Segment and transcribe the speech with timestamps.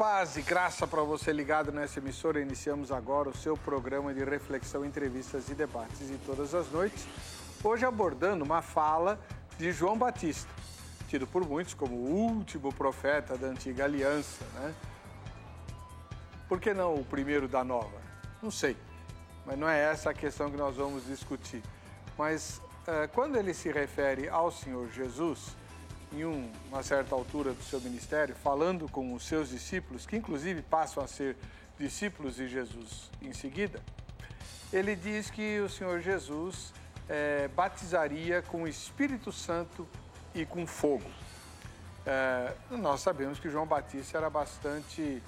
[0.00, 2.40] Paz e graça para você ligado nessa emissora.
[2.40, 7.06] Iniciamos agora o seu programa de reflexão, entrevistas e debates de todas as noites.
[7.62, 9.20] Hoje abordando uma fala
[9.58, 10.48] de João Batista,
[11.06, 14.74] tido por muitos como o último profeta da antiga aliança, né?
[16.48, 18.00] Por que não o primeiro da nova?
[18.42, 18.78] Não sei,
[19.44, 21.62] mas não é essa a questão que nós vamos discutir.
[22.16, 25.54] Mas eh, quando ele se refere ao Senhor Jesus,
[26.12, 30.62] em um, uma certa altura do seu ministério, falando com os seus discípulos, que inclusive
[30.62, 31.36] passam a ser
[31.78, 33.80] discípulos de Jesus em seguida,
[34.72, 36.72] ele diz que o Senhor Jesus
[37.08, 39.86] é, batizaria com o Espírito Santo
[40.34, 41.10] e com fogo.
[42.06, 45.22] É, nós sabemos que João Batista era bastante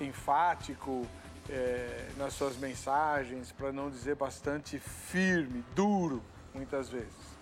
[0.00, 1.06] enfático
[1.48, 7.38] é, nas suas mensagens, para não dizer bastante firme, duro, muitas vezes.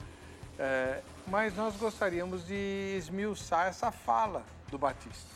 [1.29, 5.35] Mas nós gostaríamos de esmiuçar essa fala do Batista.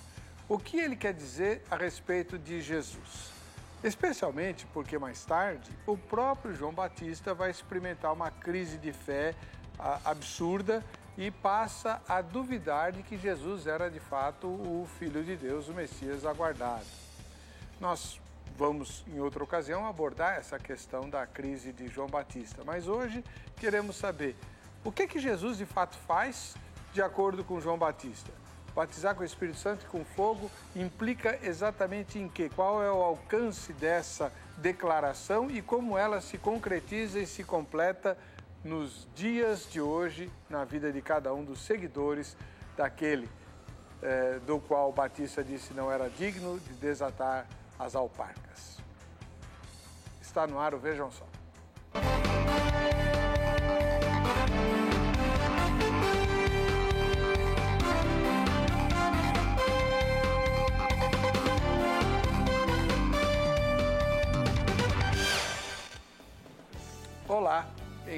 [0.48, 3.30] O que ele quer dizer a respeito de Jesus?
[3.82, 9.34] Especialmente porque mais tarde o próprio João Batista vai experimentar uma crise de fé
[10.04, 10.84] absurda
[11.18, 15.74] e passa a duvidar de que Jesus era de fato o Filho de Deus, o
[15.74, 16.86] Messias aguardado.
[17.80, 18.20] Nós
[18.56, 23.24] vamos, em outra ocasião, abordar essa questão da crise de João Batista, mas hoje
[23.56, 24.36] queremos saber
[24.84, 26.54] o que, que Jesus de fato faz
[26.92, 28.30] de acordo com João Batista?
[28.74, 32.50] Batizar com o Espírito Santo e com fogo implica exatamente em quê?
[32.54, 38.16] Qual é o alcance dessa declaração e como ela se concretiza e se completa
[38.64, 42.36] nos dias de hoje, na vida de cada um dos seguidores
[42.76, 43.28] daquele
[44.02, 47.46] eh, do qual Batista disse não era digno de desatar
[47.78, 48.78] as alparcas.
[50.20, 51.26] Está no ar o Vejam Só.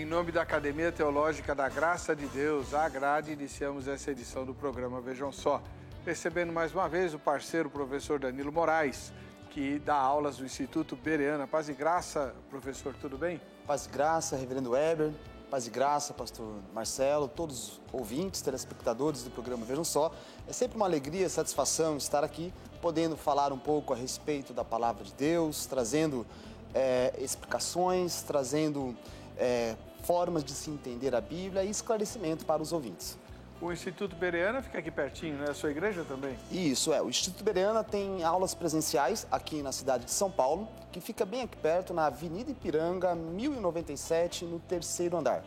[0.02, 4.52] Em nome da Academia Teológica da Graça de Deus, a Grade, iniciamos essa edição do
[4.52, 5.62] programa Vejam Só,
[6.04, 9.12] recebendo mais uma vez o parceiro professor Danilo Moraes,
[9.50, 11.46] que dá aulas no Instituto Bereana.
[11.46, 13.40] Paz e graça, professor, tudo bem?
[13.64, 15.12] Paz e graça, reverendo Weber,
[15.48, 20.12] paz e graça, pastor Marcelo, todos os ouvintes, telespectadores do programa Vejam Só.
[20.48, 25.04] É sempre uma alegria, satisfação estar aqui, podendo falar um pouco a respeito da palavra
[25.04, 26.26] de Deus, trazendo
[26.74, 28.96] é, explicações, trazendo
[29.38, 33.18] é, formas de se entender a Bíblia e esclarecimento para os ouvintes.
[33.60, 35.50] O Instituto Bereana fica aqui pertinho, né?
[35.50, 36.36] A sua igreja também?
[36.50, 37.00] Isso, é.
[37.00, 41.42] O Instituto Bereana tem aulas presenciais aqui na cidade de São Paulo, que fica bem
[41.42, 45.44] aqui perto, na Avenida Ipiranga, 1097, no terceiro andar.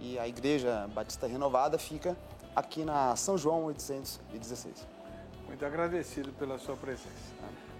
[0.00, 2.16] E a Igreja Batista Renovada fica
[2.56, 4.86] aqui na São João 816.
[5.46, 7.10] Muito agradecido pela sua presença.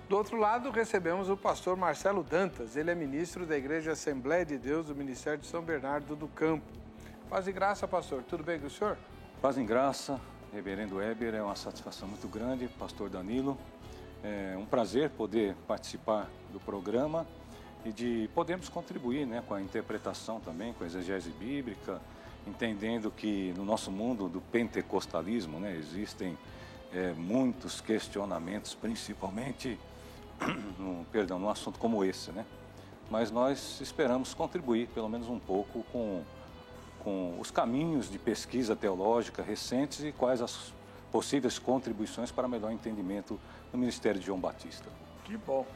[0.09, 2.77] Do outro lado, recebemos o pastor Marcelo Dantas.
[2.77, 6.65] Ele é ministro da Igreja Assembleia de Deus do Ministério de São Bernardo do Campo.
[7.31, 8.23] Paz e graça, pastor.
[8.25, 8.99] Tudo bem com o senhor?
[9.41, 10.21] Paz em graça,
[10.53, 11.35] reverendo Weber.
[11.35, 13.57] É uma satisfação muito grande, pastor Danilo.
[14.23, 17.27] É um prazer poder participar do programa
[17.85, 22.01] e de podermos contribuir né, com a interpretação também, com a exegese bíblica,
[22.47, 26.37] entendendo que no nosso mundo do pentecostalismo né, existem
[26.93, 29.79] é, muitos questionamentos, principalmente
[30.79, 32.45] no, perdão, num assunto como esse, né?
[33.11, 36.23] Mas nós esperamos contribuir, pelo menos um pouco, com,
[37.01, 40.73] com os caminhos de pesquisa teológica recentes e quais as
[41.11, 43.39] possíveis contribuições para melhor entendimento
[43.71, 44.89] do Ministério de João Batista.
[45.25, 45.67] Que bom.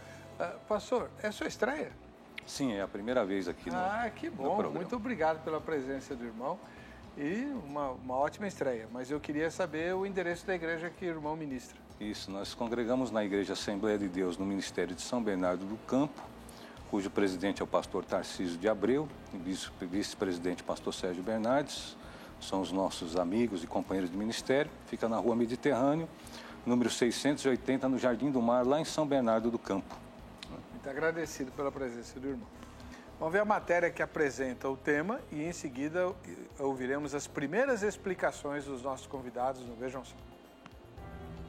[0.40, 1.92] Uh, pastor, é sua estreia?
[2.46, 4.70] Sim, é a primeira vez aqui no Ah, que bom.
[4.70, 6.58] Muito obrigado pela presença do irmão
[7.16, 8.88] e uma, uma ótima estreia.
[8.92, 11.85] Mas eu queria saber o endereço da igreja que o irmão ministra.
[11.98, 16.20] Isso, nós congregamos na Igreja Assembleia de Deus no Ministério de São Bernardo do Campo,
[16.90, 19.38] cujo presidente é o pastor Tarcísio de Abreu, e
[19.86, 21.96] vice-presidente pastor Sérgio Bernardes,
[22.38, 26.06] são os nossos amigos e companheiros de ministério, fica na rua Mediterrâneo,
[26.66, 29.96] número 680, no Jardim do Mar, lá em São Bernardo do Campo.
[30.72, 32.46] Muito agradecido pela presença do irmão.
[33.18, 36.14] Vamos ver a matéria que apresenta o tema e em seguida
[36.58, 40.14] ouviremos as primeiras explicações dos nossos convidados no Vejam Só.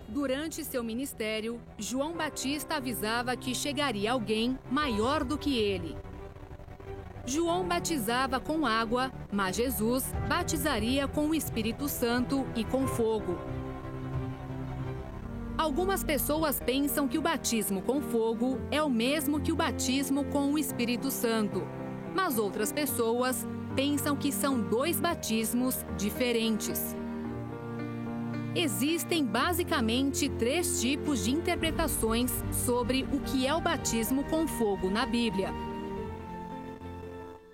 [0.07, 5.97] Durante seu ministério, João Batista avisava que chegaria alguém maior do que ele.
[7.25, 13.37] João batizava com água, mas Jesus batizaria com o Espírito Santo e com fogo.
[15.57, 20.53] Algumas pessoas pensam que o batismo com fogo é o mesmo que o batismo com
[20.53, 21.67] o Espírito Santo,
[22.15, 23.45] mas outras pessoas
[23.75, 26.95] pensam que são dois batismos diferentes.
[28.59, 32.31] Existem basicamente três tipos de interpretações
[32.65, 35.49] sobre o que é o batismo com fogo na Bíblia.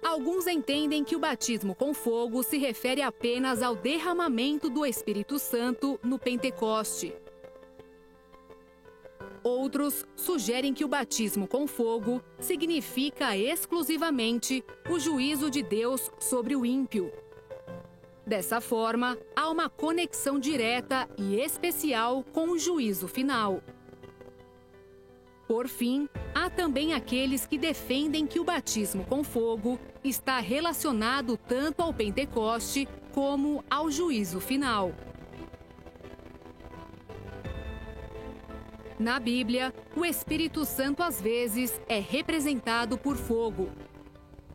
[0.02, 6.00] Alguns entendem que o batismo com fogo se refere apenas ao derramamento do Espírito Santo
[6.02, 7.14] no Pentecoste.
[9.44, 16.66] Outros sugerem que o batismo com fogo significa exclusivamente o juízo de Deus sobre o
[16.66, 17.12] ímpio.
[18.26, 23.62] Dessa forma, há uma conexão direta e especial com o juízo final.
[25.46, 31.82] Por fim, há também aqueles que defendem que o batismo com fogo está relacionado tanto
[31.82, 34.94] ao Pentecoste como ao juízo final.
[38.98, 43.70] Na Bíblia, o Espírito Santo às vezes é representado por fogo.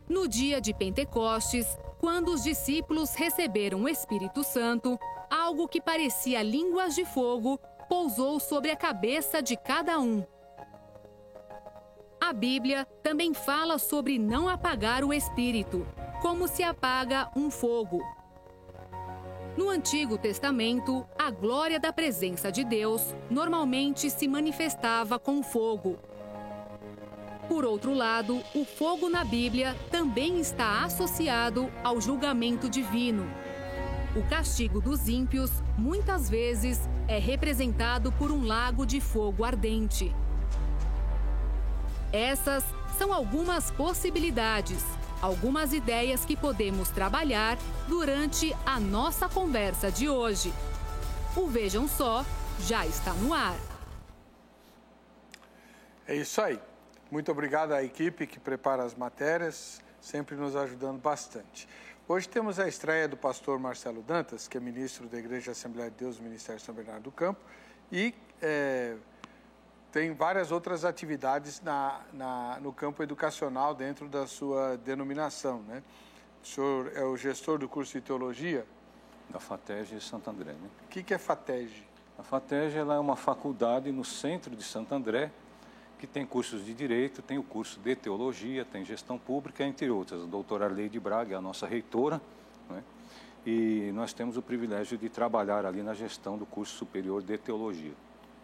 [0.09, 4.97] No dia de Pentecostes, quando os discípulos receberam o Espírito Santo,
[5.29, 10.25] algo que parecia línguas de fogo pousou sobre a cabeça de cada um.
[12.19, 15.85] A Bíblia também fala sobre não apagar o Espírito,
[16.23, 18.01] como se apaga um fogo.
[19.55, 25.99] No Antigo Testamento, a glória da presença de Deus normalmente se manifestava com fogo.
[27.49, 33.27] Por outro lado, o fogo na Bíblia também está associado ao julgamento divino.
[34.15, 40.15] O castigo dos ímpios, muitas vezes, é representado por um lago de fogo ardente.
[42.13, 42.63] Essas
[42.99, 44.85] são algumas possibilidades,
[45.19, 47.57] algumas ideias que podemos trabalhar
[47.87, 50.53] durante a nossa conversa de hoje.
[51.35, 52.23] O Vejam Só
[52.59, 53.57] já está no ar.
[56.07, 56.59] É isso aí.
[57.11, 61.67] Muito obrigado à equipe que prepara as matérias, sempre nos ajudando bastante.
[62.07, 65.97] Hoje temos a estreia do pastor Marcelo Dantas, que é ministro da Igreja Assembleia de
[65.97, 67.41] Deus do Ministério São Bernardo do Campo,
[67.91, 68.95] e é,
[69.91, 75.63] tem várias outras atividades na, na, no campo educacional dentro da sua denominação.
[75.63, 75.81] Né?
[76.43, 78.67] O senhor é o gestor do curso de teologia?
[79.31, 80.51] Da FATEG de Santo André.
[80.51, 80.69] Né?
[80.85, 81.87] O que, que é FATEG?
[82.19, 85.31] A FATEG ela é uma faculdade no centro de Santo André,
[85.99, 90.23] que tem cursos de direito, tem o curso de teologia, tem gestão pública, entre outras.
[90.23, 92.21] A doutora Arleide Braga é a nossa reitora,
[92.69, 92.81] né?
[93.45, 97.93] e nós temos o privilégio de trabalhar ali na gestão do curso superior de teologia.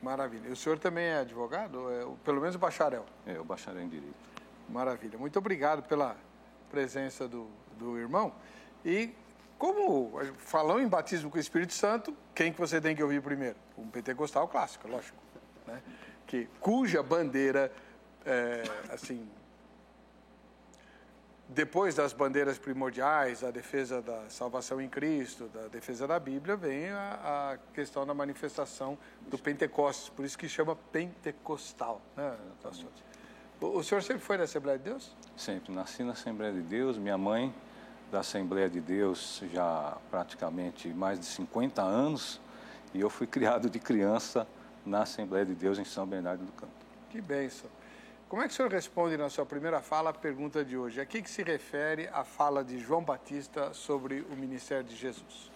[0.02, 0.50] Maravilha.
[0.50, 1.90] E o senhor também é advogado?
[1.92, 3.06] É, pelo menos bacharel?
[3.26, 4.16] É, o bacharel em Direito.
[4.70, 5.18] Maravilha.
[5.18, 6.18] Muito obrigado pela
[6.70, 7.48] presença do,
[7.80, 8.34] do irmão.
[8.84, 9.12] E
[9.58, 13.56] como falou em batismo com o Espírito Santo, quem que você tem que ouvir primeiro?
[13.78, 15.18] Um pentecostal clássico, lógico.
[15.66, 15.82] Né?
[16.26, 17.72] Que, cuja bandeira,
[18.26, 19.28] é, assim,
[21.48, 26.90] depois das bandeiras primordiais, a defesa da salvação em Cristo, da defesa da Bíblia, vem
[26.90, 32.36] a, a questão da manifestação do Pentecostes, por isso que chama pentecostal, né?
[33.62, 35.16] O, o senhor sempre foi da Assembleia de Deus?
[35.38, 37.54] Sempre, nasci na Assembleia de Deus, minha mãe
[38.12, 42.42] da Assembleia de Deus já praticamente mais de 50 anos,
[42.94, 44.48] e eu fui criado de criança
[44.86, 46.74] na Assembleia de Deus em São Bernardo do Campo.
[47.10, 47.70] Que bênção.
[48.28, 51.00] Como é que o senhor responde na sua primeira fala a pergunta de hoje?
[51.00, 55.52] A que, que se refere a fala de João Batista sobre o ministério de Jesus?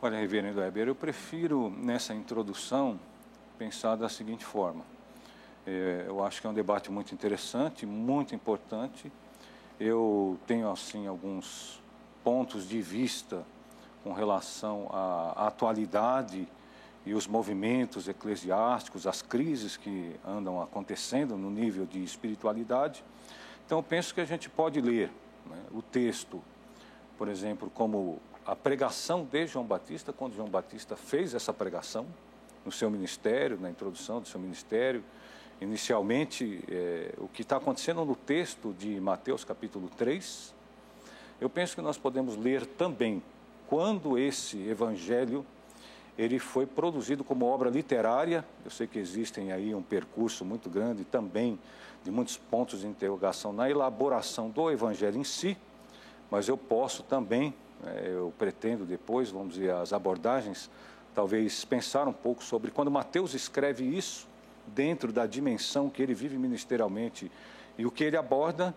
[0.00, 3.00] Olha, reverendo Weber, eu prefiro nessa introdução
[3.58, 4.84] pensar da seguinte forma.
[5.66, 9.10] É, eu acho que é um debate muito interessante, muito importante.
[9.80, 11.82] Eu tenho, assim, alguns
[12.22, 13.44] pontos de vista
[14.04, 16.46] com relação à atualidade
[17.06, 23.04] e os movimentos eclesiásticos, as crises que andam acontecendo no nível de espiritualidade.
[23.64, 25.08] Então, penso que a gente pode ler
[25.46, 26.42] né, o texto,
[27.16, 32.06] por exemplo, como a pregação de João Batista, quando João Batista fez essa pregação
[32.64, 35.04] no seu ministério, na introdução do seu ministério.
[35.60, 40.52] Inicialmente, é, o que está acontecendo no texto de Mateus capítulo 3,
[41.40, 43.22] eu penso que nós podemos ler também
[43.68, 45.46] quando esse evangelho
[46.18, 48.44] ele foi produzido como obra literária.
[48.64, 51.58] Eu sei que existem aí um percurso muito grande também
[52.02, 55.56] de muitos pontos de interrogação na elaboração do Evangelho em si,
[56.30, 57.52] mas eu posso também,
[57.84, 60.70] é, eu pretendo depois, vamos dizer, as abordagens,
[61.14, 64.28] talvez pensar um pouco sobre quando Mateus escreve isso
[64.68, 67.30] dentro da dimensão que ele vive ministerialmente
[67.76, 68.74] e o que ele aborda.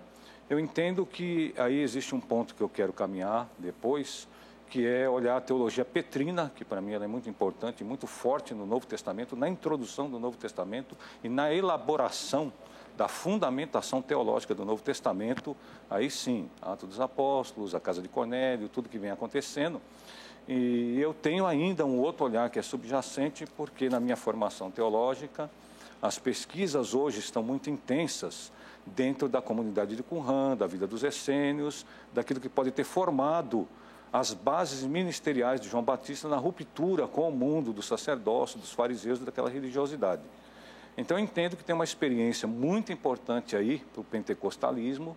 [0.49, 4.27] Eu entendo que aí existe um ponto que eu quero caminhar depois,
[4.69, 8.53] que é olhar a teologia petrina, que para mim ela é muito importante, muito forte
[8.53, 12.53] no Novo Testamento, na introdução do Novo Testamento e na elaboração
[12.95, 15.55] da fundamentação teológica do Novo Testamento,
[15.89, 19.81] aí sim, Atos dos Apóstolos, a Casa de Cornélio, tudo que vem acontecendo.
[20.47, 25.49] E eu tenho ainda um outro olhar que é subjacente, porque na minha formação teológica,
[26.01, 28.51] as pesquisas hoje estão muito intensas
[28.85, 33.67] dentro da comunidade de Qumran, da vida dos essênios, daquilo que pode ter formado
[34.11, 39.19] as bases ministeriais de João Batista na ruptura com o mundo do sacerdócio, dos fariseus,
[39.19, 40.23] daquela religiosidade.
[40.97, 45.15] Então eu entendo que tem uma experiência muito importante aí para o pentecostalismo,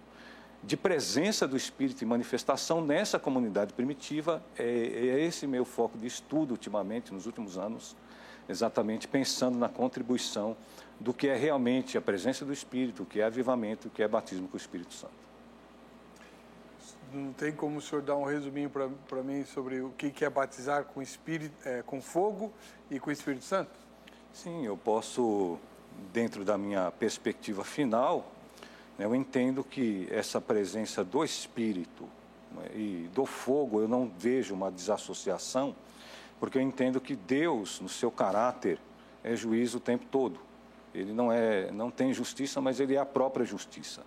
[0.62, 4.42] de presença do Espírito e manifestação nessa comunidade primitiva.
[4.56, 7.96] É, é esse meu foco de estudo ultimamente, nos últimos anos,
[8.48, 10.56] exatamente pensando na contribuição
[11.00, 14.08] do que é realmente a presença do Espírito, o que é avivamento, o que é
[14.08, 15.31] batismo com o Espírito Santo.
[17.12, 20.84] Não tem como o senhor dar um resuminho para mim sobre o que é batizar
[20.84, 22.52] com, espírito, é, com fogo
[22.90, 23.70] e com o Espírito Santo?
[24.32, 25.58] Sim, eu posso,
[26.10, 28.32] dentro da minha perspectiva final,
[28.98, 32.08] né, eu entendo que essa presença do Espírito
[32.52, 35.76] né, e do fogo, eu não vejo uma desassociação,
[36.40, 38.78] porque eu entendo que Deus, no seu caráter,
[39.22, 40.40] é juízo o tempo todo.
[40.94, 44.02] Ele não, é, não tem justiça, mas ele é a própria justiça.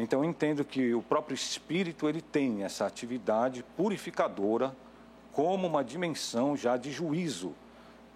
[0.00, 4.74] Então entendo que o próprio Espírito ele tem essa atividade purificadora
[5.32, 7.52] como uma dimensão já de juízo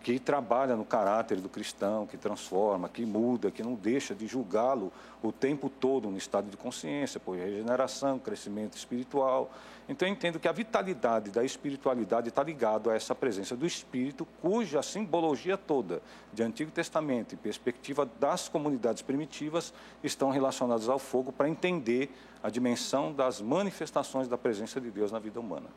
[0.02, 4.92] que trabalha no caráter do cristão, que transforma, que muda, que não deixa de julgá-lo
[5.22, 9.50] o tempo todo no estado de consciência, por regeneração, crescimento espiritual.
[9.88, 14.26] Então eu entendo que a vitalidade da espiritualidade está ligado a essa presença do Espírito,
[14.40, 21.30] cuja simbologia toda de Antigo Testamento e perspectiva das comunidades primitivas estão relacionadas ao fogo
[21.30, 22.10] para entender
[22.42, 25.68] a dimensão das manifestações da presença de Deus na vida humana.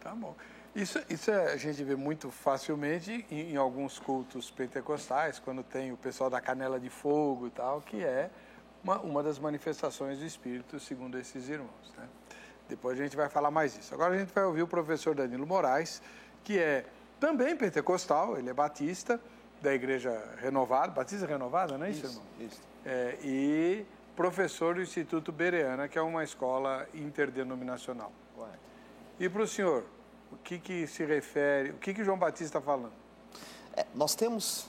[0.00, 0.34] Tá bom.
[0.76, 5.90] Isso, isso é, a gente vê muito facilmente em, em, alguns cultos pentecostais, quando tem
[5.90, 8.28] o pessoal da canela de fogo e tal, que é
[8.84, 11.94] uma, uma das manifestações do Espírito, segundo esses irmãos.
[11.96, 12.06] Né?
[12.68, 13.94] Depois a gente vai falar mais isso.
[13.94, 16.02] Agora a gente vai ouvir o professor Danilo Moraes,
[16.44, 16.84] que é
[17.18, 19.18] também pentecostal, ele é batista,
[19.62, 22.26] da Igreja Renovada, Batista Renovada, não é isso, isso irmão?
[22.38, 22.62] Isso.
[22.84, 28.12] É, e professor do Instituto Bereana, que é uma escola interdenominacional.
[29.18, 29.86] E para o senhor,
[30.32, 32.92] o que, que se refere, o que, que João Batista está falando?
[33.76, 34.66] É, nós temos,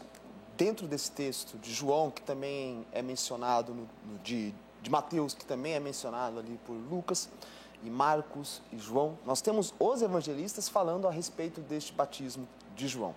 [0.55, 5.45] dentro desse texto de João, que também é mencionado, no, no, de, de Mateus, que
[5.45, 7.29] também é mencionado ali por Lucas,
[7.83, 13.13] e Marcos e João, nós temos os evangelistas falando a respeito deste batismo de João.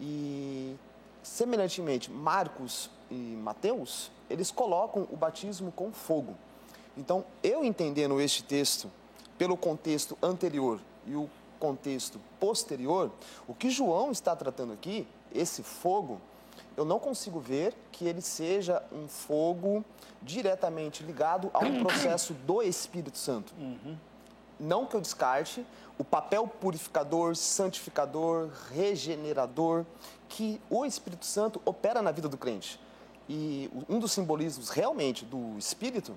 [0.00, 0.76] E,
[1.22, 6.34] semelhantemente, Marcos e Mateus, eles colocam o batismo com fogo.
[6.96, 8.90] Então, eu entendendo este texto
[9.38, 13.10] pelo contexto anterior e o contexto posterior,
[13.46, 16.20] o que João está tratando aqui, esse fogo,
[16.76, 19.84] eu não consigo ver que ele seja um fogo
[20.22, 23.52] diretamente ligado a um processo do Espírito Santo.
[23.58, 23.96] Uhum.
[24.58, 25.64] Não que eu descarte
[25.98, 29.84] o papel purificador, santificador, regenerador
[30.28, 32.80] que o Espírito Santo opera na vida do crente.
[33.28, 36.16] E um dos simbolismos realmente do Espírito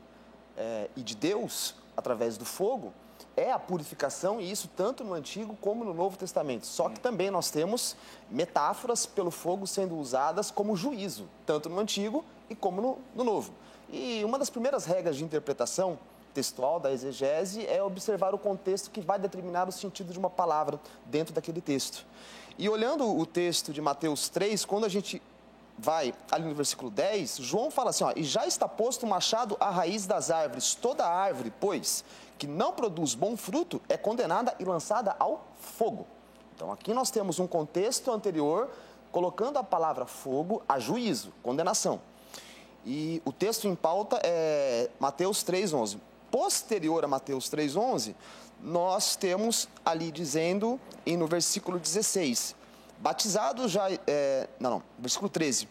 [0.57, 2.93] é, e de Deus, através do fogo,
[3.39, 6.67] é a purificação, e isso tanto no Antigo como no Novo Testamento.
[6.67, 7.95] Só que também nós temos
[8.29, 13.51] metáforas pelo fogo sendo usadas como juízo, tanto no Antigo e como no, no Novo.
[13.89, 15.97] E uma das primeiras regras de interpretação
[16.33, 20.79] textual da exegese é observar o contexto que vai determinar o sentido de uma palavra
[21.05, 22.05] dentro daquele texto.
[22.57, 25.21] E olhando o texto de Mateus 3, quando a gente
[25.77, 29.55] vai ali no versículo 10, João fala assim: ó, e já está posto o machado
[29.59, 32.03] à raiz das árvores, toda árvore, pois,
[32.39, 36.07] que não produz bom fruto, é condenada e lançada ao fogo.
[36.55, 38.69] Então aqui nós temos um contexto anterior
[39.11, 42.01] colocando a palavra fogo a juízo, condenação.
[42.85, 45.99] E o texto em pauta é Mateus 3,11.
[46.31, 48.15] Posterior a Mateus 3,11,
[48.61, 52.55] nós temos ali dizendo, e no versículo 16,
[52.99, 53.89] Batizado já.
[54.05, 55.67] É, não, não, versículo 13.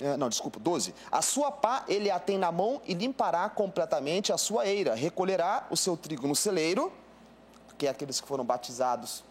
[0.00, 0.94] É, não, desculpa, 12.
[1.10, 4.94] A sua pá ele a tem na mão e limpará completamente a sua eira.
[4.94, 6.92] Recolherá o seu trigo no celeiro,
[7.76, 9.24] que é aqueles que foram batizados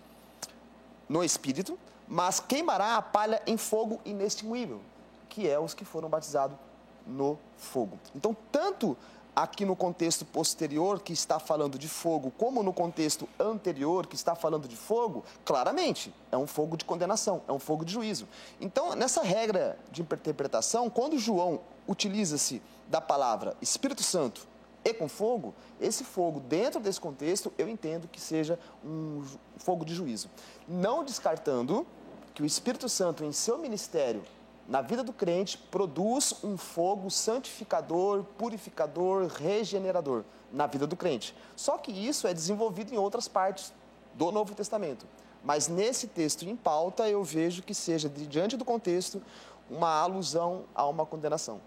[1.07, 4.81] no Espírito, mas queimará a palha em fogo inextinguível,
[5.29, 6.57] que é os que foram batizados
[7.05, 7.97] no fogo.
[8.13, 8.97] Então, tanto
[9.37, 14.33] aqui no contexto posterior, que está falando de fogo, como no contexto anterior, que está
[14.33, 18.27] falando de fogo, claramente é um fogo de condenação, é um fogo de juízo.
[18.59, 24.47] Então, nessa regra de interpretação, quando João utiliza-se da palavra Espírito Santo
[24.83, 29.23] e com fogo, esse fogo, dentro desse contexto, eu entendo que seja um
[29.57, 30.31] fogo de juízo.
[30.67, 31.85] Não descartando
[32.33, 34.23] que o Espírito Santo, em seu ministério,
[34.67, 41.33] na vida do crente, produz um fogo santificador, purificador, regenerador na vida do crente.
[41.55, 43.73] Só que isso é desenvolvido em outras partes
[44.13, 45.05] do Novo Testamento.
[45.43, 49.21] Mas nesse texto em pauta, eu vejo que seja, diante do contexto,
[49.69, 51.61] uma alusão a uma condenação.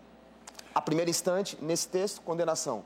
[0.75, 2.85] A primeiro instante, nesse texto, condenação.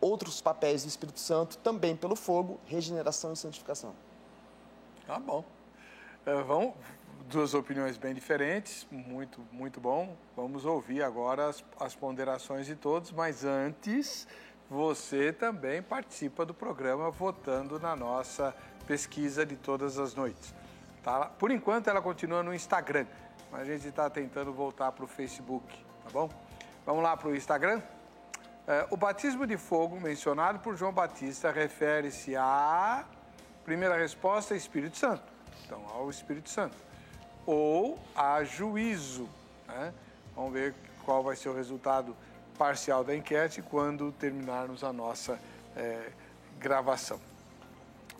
[0.00, 3.92] Outros papéis do Espírito Santo, também pelo fogo, regeneração e santificação.
[5.06, 5.44] Tá bom.
[6.26, 6.74] Uh, vamos,
[7.26, 10.16] duas opiniões bem diferentes, muito, muito bom.
[10.36, 14.26] Vamos ouvir agora as, as ponderações de todos, mas antes,
[14.70, 18.54] você também participa do programa votando na nossa
[18.86, 20.54] pesquisa de todas as noites.
[21.02, 21.26] Tá?
[21.26, 23.06] Por enquanto, ela continua no Instagram,
[23.50, 26.30] mas a gente está tentando voltar para o Facebook, tá bom?
[26.84, 27.82] Vamos lá para o Instagram?
[28.68, 33.04] É, o batismo de fogo mencionado por João Batista refere-se à
[33.64, 35.24] primeira resposta, Espírito Santo.
[35.64, 36.85] Então, ao Espírito Santo.
[37.46, 39.28] Ou a juízo.
[39.68, 39.94] Né?
[40.34, 40.74] Vamos ver
[41.04, 42.14] qual vai ser o resultado
[42.58, 45.38] parcial da enquete quando terminarmos a nossa
[45.76, 46.10] é,
[46.58, 47.20] gravação.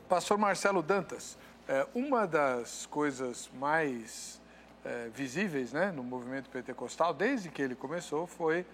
[0.09, 4.41] Pastor Marcelo Dantas, é, uma das coisas mais
[4.85, 8.65] é, visíveis né, no movimento pentecostal, desde que ele começou, foi,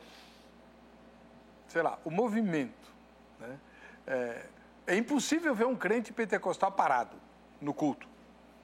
[1.68, 2.92] sei lá, o movimento.
[3.40, 3.58] Né?
[4.06, 7.16] É, impossível ver um crente pentecostal parado
[7.60, 8.06] no culto.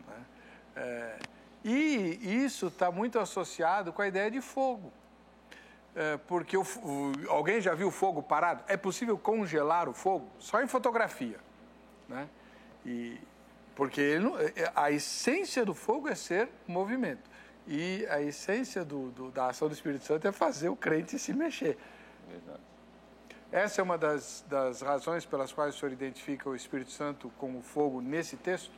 [0.06, 1.18] Né?
[1.64, 4.92] E isso está muito associado com a ideia de fogo.
[5.94, 8.62] É, porque o, o, alguém já viu o fogo parado?
[8.68, 10.28] É possível congelar o fogo?
[10.38, 11.40] Só em fotografia.
[12.08, 12.28] Né?
[12.86, 13.18] E,
[13.74, 17.28] porque ele, é, a essência do fogo é ser movimento.
[17.66, 21.32] E a essência do, do, da ação do Espírito Santo é fazer o crente se
[21.32, 21.76] mexer.
[22.28, 22.62] Verdade.
[23.50, 27.62] Essa é uma das, das razões pelas quais o senhor identifica o Espírito Santo como
[27.62, 28.77] fogo nesse texto?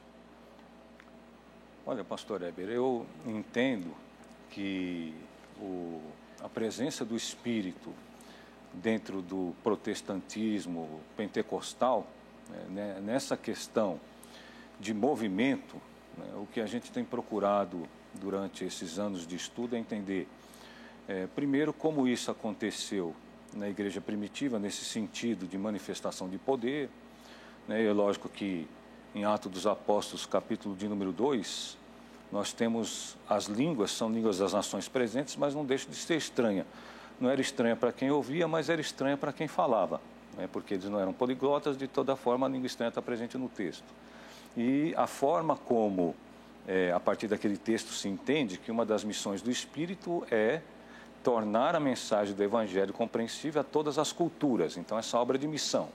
[1.87, 3.97] Olha, pastor Eber, eu entendo
[4.51, 5.15] que
[5.59, 5.99] o,
[6.43, 7.91] a presença do Espírito
[8.75, 12.07] dentro do protestantismo pentecostal
[12.51, 13.99] né, né, nessa questão
[14.79, 15.81] de movimento,
[16.19, 20.29] né, o que a gente tem procurado durante esses anos de estudo é entender,
[21.09, 23.17] é, primeiro, como isso aconteceu
[23.55, 26.91] na igreja primitiva, nesse sentido de manifestação de poder.
[27.67, 28.69] Né, é lógico que
[29.15, 31.77] em Atos dos Apóstolos, capítulo de número 2,
[32.31, 36.67] nós temos as línguas, são línguas das nações presentes, mas não deixa de ser estranha.
[37.21, 40.01] Não era estranha para quem ouvia, mas era estranha para quem falava
[40.37, 43.49] né, porque eles não eram poliglotas, de toda forma a língua estranha está presente no
[43.49, 43.85] texto.
[44.57, 46.15] E a forma como,
[46.67, 50.61] é, a partir daquele texto, se entende que uma das missões do Espírito é
[51.23, 54.77] tornar a mensagem do Evangelho compreensível a todas as culturas.
[54.77, 55.89] Então, essa obra de missão.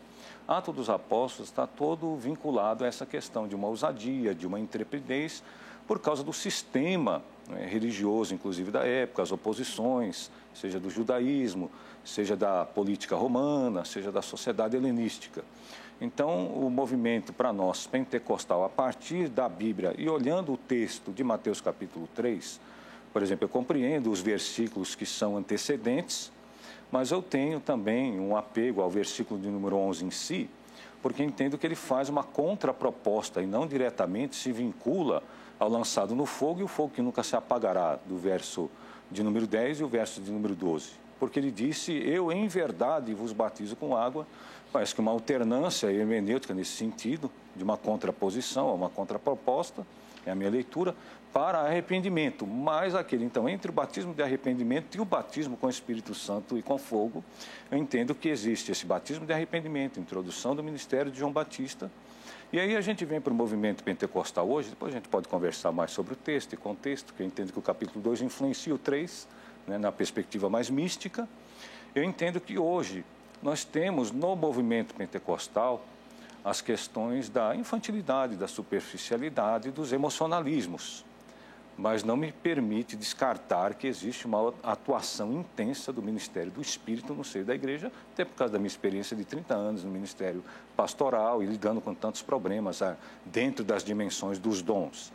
[0.48, 5.44] Ato dos Apóstolos está todo vinculado a essa questão de uma ousadia, de uma intrepidez,
[5.88, 11.70] por causa do sistema né, religioso, inclusive da época, as oposições, seja do judaísmo,
[12.04, 15.44] seja da política romana, seja da sociedade helenística.
[16.00, 21.24] Então, o movimento para nós pentecostal, a partir da Bíblia e olhando o texto de
[21.24, 22.60] Mateus capítulo 3,
[23.16, 26.34] por exemplo, eu compreendo os versículos que são antecedentes,
[26.92, 30.50] mas eu tenho também um apego ao versículo de número 11 em si,
[31.02, 35.24] porque entendo que ele faz uma contraproposta e não diretamente se vincula
[35.58, 38.70] ao lançado no fogo e o fogo que nunca se apagará, do verso
[39.10, 43.14] de número 10 e o verso de número 12 porque ele disse: Eu em verdade
[43.14, 44.28] vos batizo com água.
[44.74, 49.88] Parece que uma alternância hermenêutica nesse sentido, de uma contraposição, uma contraproposta,
[50.26, 50.96] é a minha leitura,
[51.34, 52.48] para arrependimento.
[52.48, 56.58] Mas aquele, então, entre o batismo de arrependimento e o batismo com o Espírito Santo
[56.58, 57.24] e com fogo,
[57.70, 61.92] eu entendo que existe esse batismo de arrependimento, introdução do ministério de João Batista.
[62.54, 65.72] E aí a gente vem para o movimento pentecostal hoje, depois a gente pode conversar
[65.72, 68.78] mais sobre o texto e contexto, que eu entendo que o capítulo 2 influencia o
[68.78, 69.28] 3
[69.68, 71.28] né, na perspectiva mais mística,
[71.94, 73.04] eu entendo que hoje
[73.42, 75.86] nós temos no movimento pentecostal
[76.46, 81.04] as questões da infantilidade, da superficialidade, dos emocionalismos.
[81.76, 87.24] Mas não me permite descartar que existe uma atuação intensa do Ministério do Espírito no
[87.24, 90.44] seio da igreja, até por causa da minha experiência de 30 anos no Ministério
[90.78, 95.12] Pastoral e lidando com tantos problemas ah, dentro das dimensões dos dons.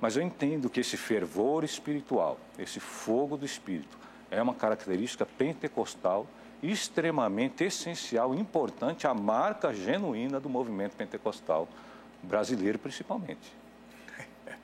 [0.00, 3.96] Mas eu entendo que esse fervor espiritual, esse fogo do Espírito,
[4.30, 6.26] é uma característica pentecostal
[6.62, 11.68] extremamente essencial, importante, a marca genuína do movimento pentecostal
[12.22, 13.52] brasileiro, principalmente.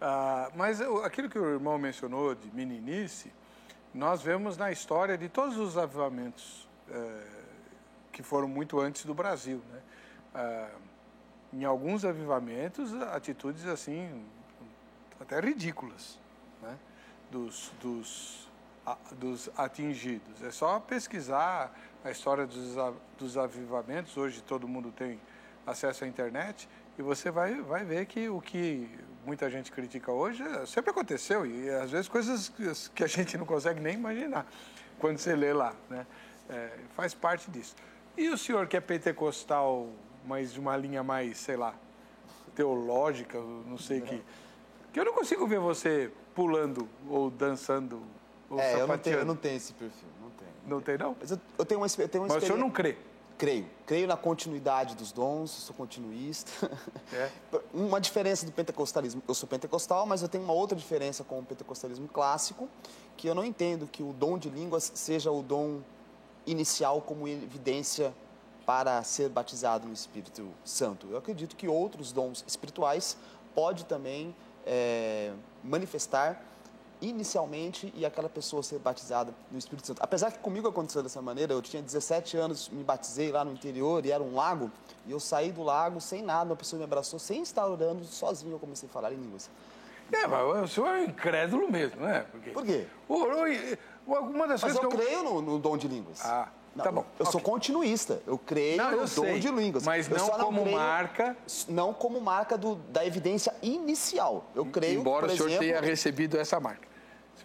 [0.00, 3.32] ah, mas aquilo que o irmão mencionou de meninice,
[3.94, 7.26] nós vemos na história de todos os avivamentos eh,
[8.12, 9.62] que foram muito antes do Brasil.
[9.72, 9.80] Né?
[10.34, 10.70] Ah,
[11.52, 14.24] em alguns avivamentos, atitudes assim
[15.20, 16.18] até ridículas,
[16.60, 16.76] né?
[17.30, 18.45] dos, dos,
[19.12, 20.42] dos atingidos.
[20.42, 21.72] É só pesquisar
[22.04, 22.76] a história dos,
[23.18, 25.20] dos avivamentos, hoje todo mundo tem
[25.66, 26.68] acesso à internet,
[26.98, 28.88] E você vai, vai ver que o que
[29.24, 32.52] muita gente critica hoje sempre aconteceu e às vezes coisas
[32.94, 34.46] que a gente não consegue nem imaginar
[34.98, 36.06] quando você lê lá, né?
[36.48, 37.74] É, faz parte disso.
[38.16, 39.90] E o senhor que é pentecostal,
[40.24, 41.74] mas de uma linha mais, sei lá,
[42.54, 44.22] teológica, não sei que,
[44.92, 48.02] que eu não consigo ver você pulando ou dançando
[48.48, 50.50] ou é, eu não, tenho, eu não tenho esse perfil, não tenho.
[50.66, 51.16] Não tem não?
[51.20, 52.96] Mas eu, eu tenho uma, eu tenho uma Mas o senhor não crê?
[53.38, 53.66] Creio.
[53.84, 56.70] Creio na continuidade dos dons, sou continuista.
[57.12, 57.30] É.
[57.74, 61.44] Uma diferença do pentecostalismo, eu sou pentecostal, mas eu tenho uma outra diferença com o
[61.44, 62.66] pentecostalismo clássico,
[63.14, 65.80] que eu não entendo que o dom de línguas seja o dom
[66.46, 68.14] inicial como evidência
[68.64, 71.06] para ser batizado no Espírito Santo.
[71.10, 73.18] Eu acredito que outros dons espirituais
[73.54, 74.34] pode também
[74.66, 75.32] é,
[75.62, 76.42] manifestar
[77.00, 80.02] inicialmente e aquela pessoa ser batizada no Espírito Santo.
[80.02, 84.04] Apesar que comigo aconteceu dessa maneira, eu tinha 17 anos, me batizei lá no interior
[84.04, 84.70] e era um lago,
[85.06, 88.52] e eu saí do lago sem nada, uma pessoa me abraçou, sem estar orando, sozinho
[88.52, 89.50] eu comecei a falar em línguas.
[90.12, 92.24] É, mas o senhor é incrédulo mesmo, né?
[92.30, 92.86] Porque Por quê?
[93.08, 96.24] Uma das mas coisas eu, eu creio no, no, dom de línguas.
[96.24, 97.00] Ah, não, tá bom.
[97.18, 97.32] Eu okay.
[97.32, 99.84] sou continuista, eu creio não, eu no sei, dom de línguas.
[99.84, 101.36] Mas não como creio, marca...
[101.68, 104.44] Não como marca do, da evidência inicial.
[104.54, 106.85] Eu creio, Embora por o senhor exemplo, tenha recebido essa marca.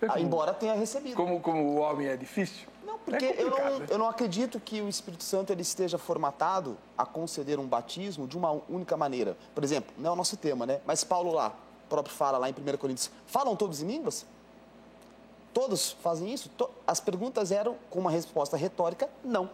[0.08, 1.16] Como, embora tenha recebido.
[1.16, 2.68] Como, como o homem é difícil?
[2.84, 3.86] Não, porque é eu, não, né?
[3.90, 8.38] eu não acredito que o Espírito Santo ele esteja formatado a conceder um batismo de
[8.38, 9.38] uma única maneira.
[9.54, 10.82] Por exemplo, não é o nosso tema, né?
[10.86, 11.54] Mas Paulo lá,
[11.90, 14.26] próprio fala lá em 1 Coríntios, falam todos em línguas?
[15.54, 16.50] Todos fazem isso?
[16.88, 19.50] As perguntas eram com uma resposta retórica, não.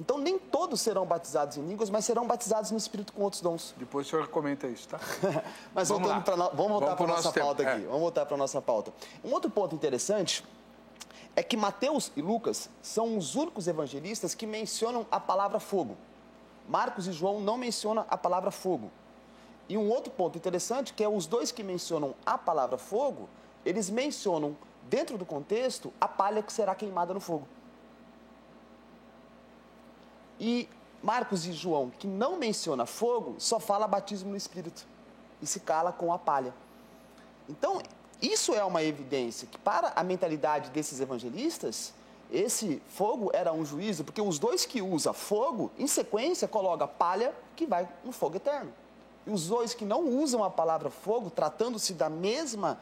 [0.00, 3.74] Então, nem todos serão batizados em línguas, mas serão batizados no Espírito com outros dons.
[3.76, 4.98] Depois o senhor comenta isso, tá?
[5.74, 7.70] mas vamos, voltando pra, vamos voltar para a nossa pauta tempo.
[7.76, 7.82] aqui.
[7.82, 7.86] É.
[7.86, 8.94] Vamos voltar para a nossa pauta.
[9.22, 10.42] Um outro ponto interessante
[11.36, 15.98] é que Mateus e Lucas são os únicos evangelistas que mencionam a palavra fogo.
[16.66, 18.90] Marcos e João não mencionam a palavra fogo.
[19.68, 23.28] E um outro ponto interessante que é os dois que mencionam a palavra fogo,
[23.66, 24.56] eles mencionam
[24.88, 27.46] dentro do contexto a palha que será queimada no fogo.
[30.40, 30.66] E
[31.02, 34.86] Marcos e João, que não menciona fogo, só fala batismo no Espírito
[35.40, 36.54] e se cala com a palha.
[37.46, 37.82] Então,
[38.22, 41.92] isso é uma evidência que, para a mentalidade desses evangelistas,
[42.30, 47.34] esse fogo era um juízo, porque os dois que usam fogo, em sequência, colocam palha
[47.54, 48.72] que vai no fogo eterno.
[49.26, 52.78] E os dois que não usam a palavra fogo, tratando-se da mesma,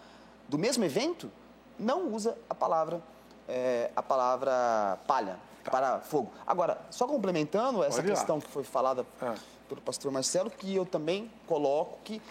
[0.49, 1.31] do mesmo evento,
[1.79, 3.03] não usa a palavra,
[3.49, 6.31] é, a palavra palha para fogo.
[6.47, 9.35] Agora, só complementando essa questão que foi falada é.
[9.69, 12.23] pelo pastor Marcelo, que eu também coloco que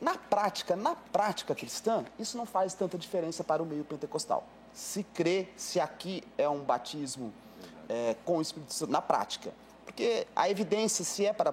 [0.00, 4.46] na prática, na prática cristã, isso não faz tanta diferença para o meio pentecostal.
[4.72, 7.32] Se crê, se aqui é um batismo
[7.88, 9.52] é, com o Espírito Santo, na prática.
[9.84, 11.52] Porque a evidência, se é para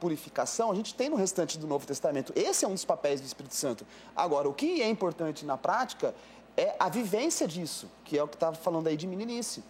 [0.00, 2.32] purificação, a gente tem no restante do Novo Testamento.
[2.34, 3.86] Esse é um dos papéis do Espírito Santo.
[4.16, 6.14] Agora, o que é importante na prática
[6.56, 9.62] é a vivência disso, que é o que estava falando aí de meninice.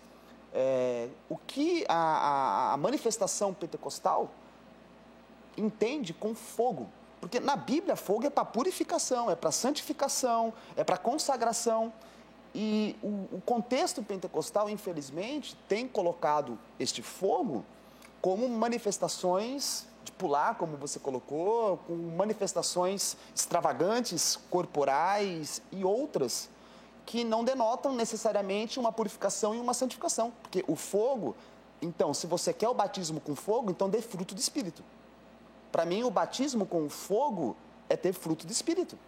[0.57, 4.31] É, o que a, a, a manifestação pentecostal
[5.57, 6.89] entende com fogo.
[7.21, 11.93] Porque na Bíblia, fogo é para purificação, é para santificação, é para consagração.
[12.55, 17.65] E o, o, contexto pentecostal, infelizmente, tem colocado este fogo
[18.21, 26.49] como manifestações de pular, como você colocou, com manifestações extravagantes, corporais e outras
[27.07, 30.33] que não denotam necessariamente uma purificação e uma santificação.
[30.43, 31.37] Porque o fogo,
[31.81, 34.83] então, se você quer o batismo com fogo, então dê fruto do Espírito.
[35.71, 37.57] Para mim, o batismo com fogo
[37.89, 38.99] é ter fruto do Espírito.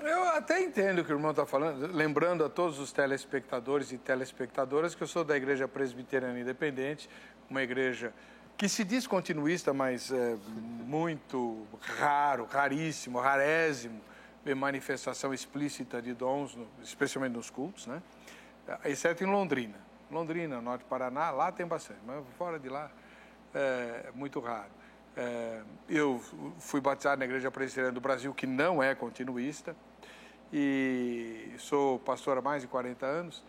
[0.00, 3.98] Eu até entendo o que o irmão está falando, lembrando a todos os telespectadores e
[3.98, 7.10] telespectadoras que eu sou da Igreja Presbiteriana Independente,
[7.50, 8.14] uma igreja
[8.56, 10.36] que se diz continuista, mas é
[10.84, 14.00] muito raro, raríssimo, rarésimo,
[14.54, 18.02] manifestação explícita de dons, especialmente nos cultos, né?
[18.84, 19.76] exceto em Londrina.
[20.10, 22.90] Londrina, Norte Paraná, lá tem bastante, mas fora de lá
[23.54, 24.70] é muito raro.
[25.16, 26.22] É, eu
[26.58, 29.74] fui batizado na Igreja Presbiteriana do Brasil, que não é continuista,
[30.52, 33.44] e sou pastor há mais de 40 anos.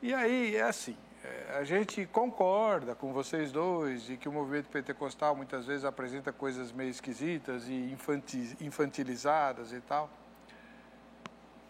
[0.00, 4.68] E aí é assim, é, a gente concorda com vocês dois de que o movimento
[4.68, 7.96] pentecostal muitas vezes apresenta coisas meio esquisitas e
[8.60, 10.08] infantilizadas e tal.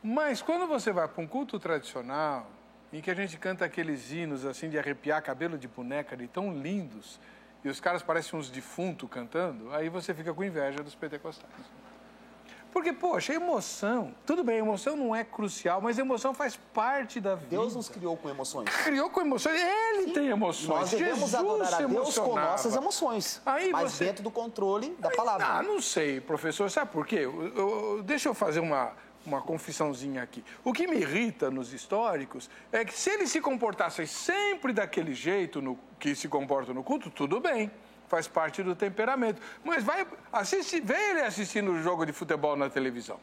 [0.02, 2.46] Mas quando você vai para um culto tradicional,
[2.92, 6.52] em que a gente canta aqueles hinos assim de arrepiar cabelo de boneca, de tão
[6.52, 7.20] lindos,
[7.64, 11.52] e os caras parecem uns defuntos cantando, aí você fica com inveja dos pentecostais.
[12.70, 17.48] Porque, poxa, emoção, tudo bem, emoção não é crucial, mas emoção faz parte da vida.
[17.48, 18.68] Deus nos criou com emoções.
[18.84, 20.12] Criou com emoções, ele Sim.
[20.12, 20.68] tem emoções.
[20.68, 24.04] Nós devemos Jesus adorar a Deus com nossas emoções, Aí mas você...
[24.04, 25.46] dentro do controle da palavra.
[25.46, 27.20] Ah, não sei, professor, sabe por quê?
[27.20, 28.92] Eu, eu, deixa eu fazer uma,
[29.26, 30.44] uma confissãozinha aqui.
[30.64, 35.60] O que me irrita nos históricos é que se eles se comportassem sempre daquele jeito
[35.60, 37.70] no, que se comportam no culto, tudo bem
[38.08, 39.40] faz parte do temperamento.
[39.62, 43.20] Mas vai, assiste, vê ele assistindo o jogo de futebol na televisão.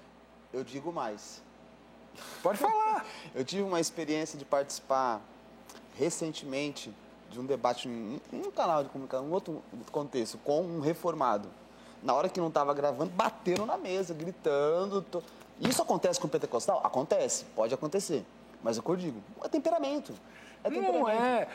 [0.54, 1.44] Eu digo mais.
[2.42, 3.06] Pode falar.
[3.34, 5.20] Eu tive uma experiência de participar
[5.98, 6.94] recentemente
[7.30, 11.50] de um debate em um canal de comunicação, em outro contexto, com um reformado.
[12.04, 15.04] Na hora que não estava gravando, bateram na mesa, gritando.
[15.60, 16.82] Isso acontece com o pentecostal?
[16.84, 18.26] Acontece, pode acontecer.
[18.64, 20.14] Mas é o que eu digo, é temperamento.
[20.64, 21.48] É não é.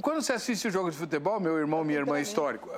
[0.00, 2.70] Quando você assiste o jogo de futebol, meu irmão, é minha irmã histórico,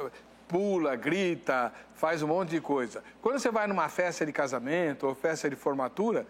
[0.48, 3.04] pula, grita, faz um monte de coisa.
[3.20, 6.26] Quando você vai numa festa de casamento ou festa de formatura,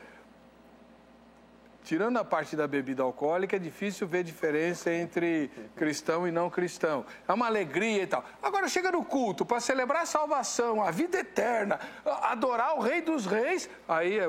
[1.84, 7.04] tirando a parte da bebida alcoólica, é difícil ver diferença entre cristão e não cristão.
[7.28, 8.24] É uma alegria e tal.
[8.42, 11.78] Agora chega no culto para celebrar a salvação, a vida eterna,
[12.22, 14.26] adorar o Rei dos Reis, aí, é,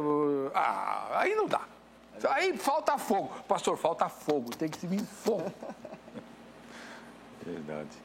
[0.53, 1.61] ah, aí não dá.
[2.29, 3.33] Aí falta fogo.
[3.47, 4.55] Pastor, falta fogo.
[4.55, 5.51] Tem que se vir fogo.
[7.43, 7.97] Verdade.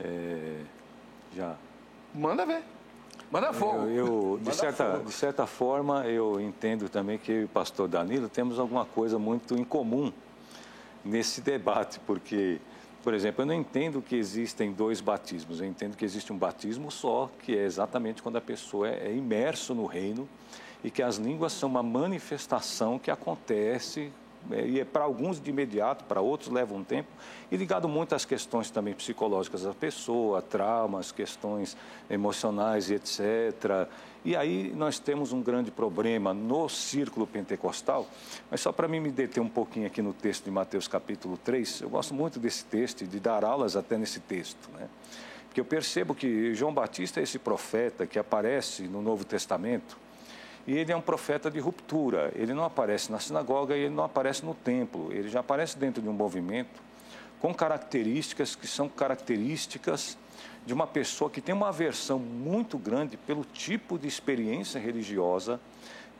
[0.00, 0.60] É,
[1.34, 1.56] já.
[2.14, 2.62] Manda ver.
[3.30, 3.86] Manda fogo.
[3.86, 5.04] Eu, eu de, Manda certa, fogo.
[5.04, 9.18] de certa forma, eu entendo também que eu e o pastor Danilo temos alguma coisa
[9.18, 10.12] muito em comum
[11.04, 12.60] nesse debate, porque,
[13.02, 15.60] por exemplo, eu não entendo que existem dois batismos.
[15.60, 19.14] Eu entendo que existe um batismo só, que é exatamente quando a pessoa é, é
[19.14, 20.28] imerso no reino
[20.84, 24.12] e que as línguas são uma manifestação que acontece
[24.50, 27.08] e é para alguns de imediato, para outros leva um tempo,
[27.50, 31.76] e ligado muito às questões também psicológicas da pessoa, traumas, questões
[32.08, 33.88] emocionais e etc.
[34.24, 38.06] E aí nós temos um grande problema no círculo pentecostal,
[38.50, 41.82] mas só para mim me deter um pouquinho aqui no texto de Mateus capítulo 3,
[41.82, 44.88] eu gosto muito desse texto e de dar aulas até nesse texto, né?
[45.46, 49.96] Porque eu percebo que João Batista é esse profeta que aparece no Novo Testamento,
[50.66, 52.32] e ele é um profeta de ruptura.
[52.34, 55.12] Ele não aparece na sinagoga e ele não aparece no templo.
[55.12, 56.82] Ele já aparece dentro de um movimento
[57.40, 60.18] com características que são características
[60.64, 65.60] de uma pessoa que tem uma aversão muito grande pelo tipo de experiência religiosa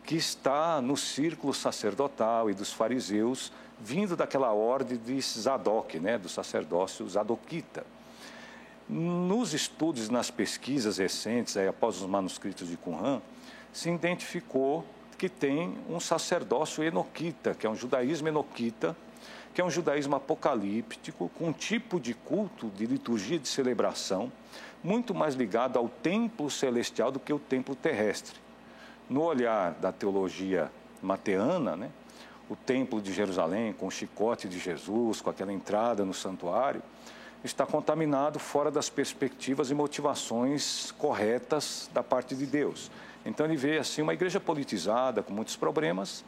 [0.05, 6.29] que está no círculo sacerdotal e dos fariseus, vindo daquela ordem de Zadok, né, do
[6.29, 7.85] sacerdócio zadoquita.
[8.89, 13.21] Nos estudos, nas pesquisas recentes, aí, após os manuscritos de Qumran,
[13.77, 14.87] se identificou
[15.19, 18.97] que tem um sacerdócio enoquita, que é um judaísmo enoquita,
[19.53, 24.33] que é um judaísmo apocalíptico, com um tipo de culto, de liturgia de celebração,
[24.83, 28.41] muito mais ligado ao templo celestial do que o templo terrestre.
[29.11, 31.91] No olhar da teologia mateana, né,
[32.49, 36.83] o templo de Jerusalém, com o chicote de Jesus, com aquela entrada no santuário,
[37.45, 42.91] está contaminado fora das perspectivas e motivações corretas da parte de Deus.
[43.27, 46.25] Então ele vê assim uma igreja politizada, com muitos problemas.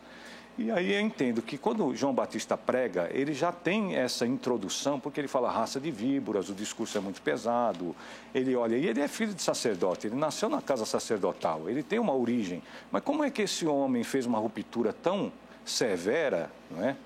[0.58, 5.20] E aí eu entendo que quando João Batista prega, ele já tem essa introdução, porque
[5.20, 7.94] ele fala raça de víboras, o discurso é muito pesado.
[8.34, 12.00] Ele olha, e ele é filho de sacerdote, ele nasceu na casa sacerdotal, ele tem
[12.00, 12.60] uma origem.
[12.90, 15.32] Mas como é que esse homem fez uma ruptura tão
[15.64, 16.96] severa, não é?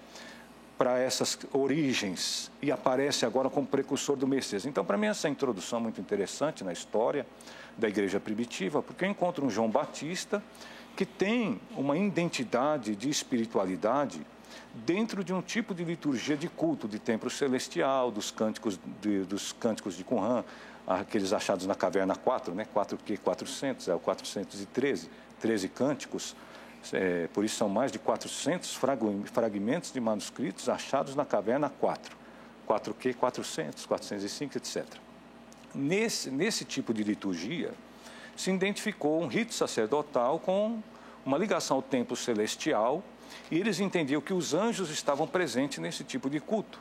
[0.78, 4.66] para essas origens e aparece agora como precursor do Messias.
[4.66, 7.24] Então, para mim, essa introdução é muito interessante na história
[7.76, 10.42] da igreja primitiva, porque eu encontro um João Batista
[10.96, 14.20] que tem uma identidade de espiritualidade
[14.74, 19.52] dentro de um tipo de liturgia de culto, de templo celestial, dos cânticos de, dos
[19.52, 20.44] cânticos de Qumran,
[20.86, 22.66] aqueles achados na caverna 4, né?
[22.72, 25.08] 4 que 400, é o 413,
[25.40, 26.36] 13 cânticos,
[26.92, 28.78] é, por isso são mais de 400
[29.26, 32.16] fragmentos de manuscritos achados na caverna 4,
[32.68, 35.01] 4Q 400, 405, etc.
[35.74, 37.72] Nesse, nesse tipo de liturgia,
[38.36, 40.82] se identificou um rito sacerdotal com
[41.24, 43.02] uma ligação ao templo celestial
[43.50, 46.80] e eles entendiam que os anjos estavam presentes nesse tipo de culto.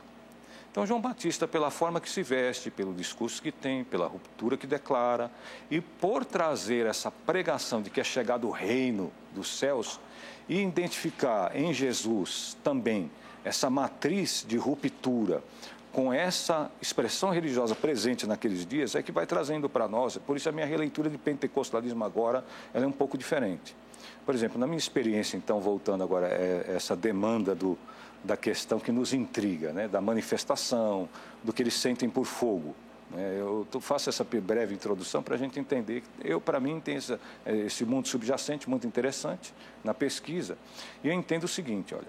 [0.70, 4.66] Então, João Batista, pela forma que se veste, pelo discurso que tem, pela ruptura que
[4.66, 5.30] declara,
[5.70, 10.00] e por trazer essa pregação de que é chegado o reino dos céus,
[10.48, 13.10] e identificar em Jesus também
[13.44, 15.44] essa matriz de ruptura,
[15.92, 20.48] com essa expressão religiosa presente naqueles dias, é que vai trazendo para nós, por isso
[20.48, 23.76] a minha releitura de pentecostalismo agora é um pouco diferente.
[24.24, 27.76] Por exemplo, na minha experiência, então, voltando agora a é, essa demanda do,
[28.24, 29.88] da questão que nos intriga, né?
[29.88, 31.08] da manifestação,
[31.42, 32.74] do que eles sentem por fogo.
[33.14, 36.02] É, eu faço essa breve introdução para a gente entender.
[36.24, 39.52] Eu, para mim, tem esse, esse mundo subjacente muito interessante
[39.84, 40.56] na pesquisa.
[41.04, 42.08] E eu entendo o seguinte, olha,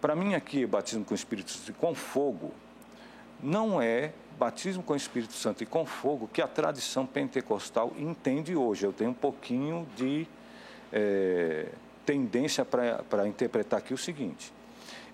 [0.00, 2.52] para mim aqui, batismo com Espírito com fogo,
[3.42, 8.54] não é batismo com o Espírito Santo e com fogo que a tradição pentecostal entende
[8.56, 8.86] hoje.
[8.86, 10.26] Eu tenho um pouquinho de
[10.92, 11.68] é,
[12.06, 14.52] tendência para interpretar aqui o seguinte.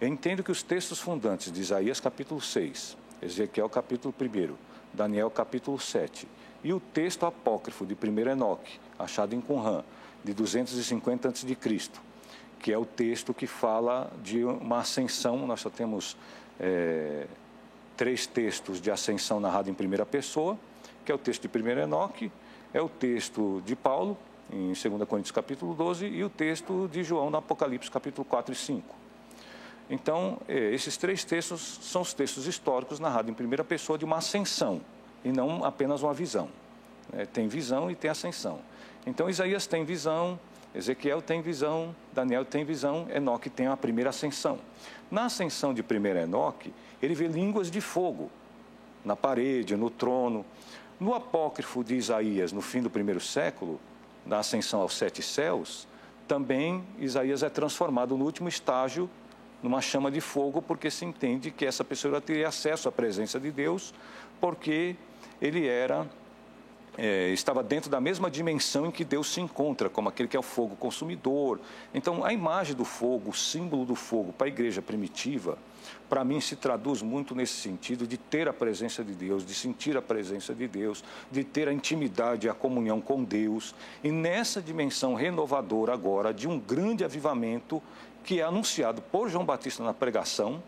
[0.01, 4.55] Eu entendo que os textos fundantes de Isaías capítulo 6, Ezequiel capítulo 1,
[4.93, 6.29] Daniel capítulo 7
[6.63, 9.85] e o texto apócrifo de 1 Enoque, achado em Qumran,
[10.25, 11.57] de 250 a.C.,
[12.59, 16.17] que é o texto que fala de uma ascensão, nós só temos
[16.59, 17.27] é,
[17.99, 20.57] três textos de ascensão narrado em primeira pessoa,
[21.05, 22.31] que é o texto de 1 Enoque,
[22.73, 24.17] é o texto de Paulo,
[24.51, 28.57] em 2 Coríntios capítulo 12, e o texto de João no Apocalipse capítulo 4 e
[28.57, 28.95] 5.
[29.91, 34.19] Então, é, esses três textos são os textos históricos narrados em primeira pessoa de uma
[34.19, 34.81] ascensão,
[35.25, 36.49] e não apenas uma visão.
[37.13, 38.61] É, tem visão e tem ascensão.
[39.07, 40.39] Então, Isaías tem visão,
[40.75, 44.59] Ezequiel tem visão, Daniel tem visão, Enoque tem a primeira ascensão.
[45.11, 48.31] Na ascensão de primeiro Enoque, ele vê línguas de fogo
[49.05, 50.45] na parede, no trono.
[51.01, 53.81] No apócrifo de Isaías, no fim do primeiro século,
[54.27, 55.87] na ascensão aos sete céus,
[56.27, 59.09] também Isaías é transformado no último estágio
[59.63, 63.51] numa chama de fogo, porque se entende que essa pessoa teria acesso à presença de
[63.51, 63.93] Deus,
[64.41, 64.95] porque
[65.41, 66.07] ele era
[66.99, 70.41] é, estava dentro da mesma dimensão em que Deus se encontra, como aquele que é
[70.41, 71.61] o fogo consumidor.
[71.95, 75.57] Então, a imagem do fogo, o símbolo do fogo para a igreja primitiva,
[76.09, 79.97] para mim se traduz muito nesse sentido de ter a presença de Deus, de sentir
[79.97, 83.77] a presença de Deus, de ter a intimidade, a comunhão com Deus.
[84.03, 87.81] E nessa dimensão renovadora agora de um grande avivamento
[88.25, 90.61] que é anunciado por João Batista na pregação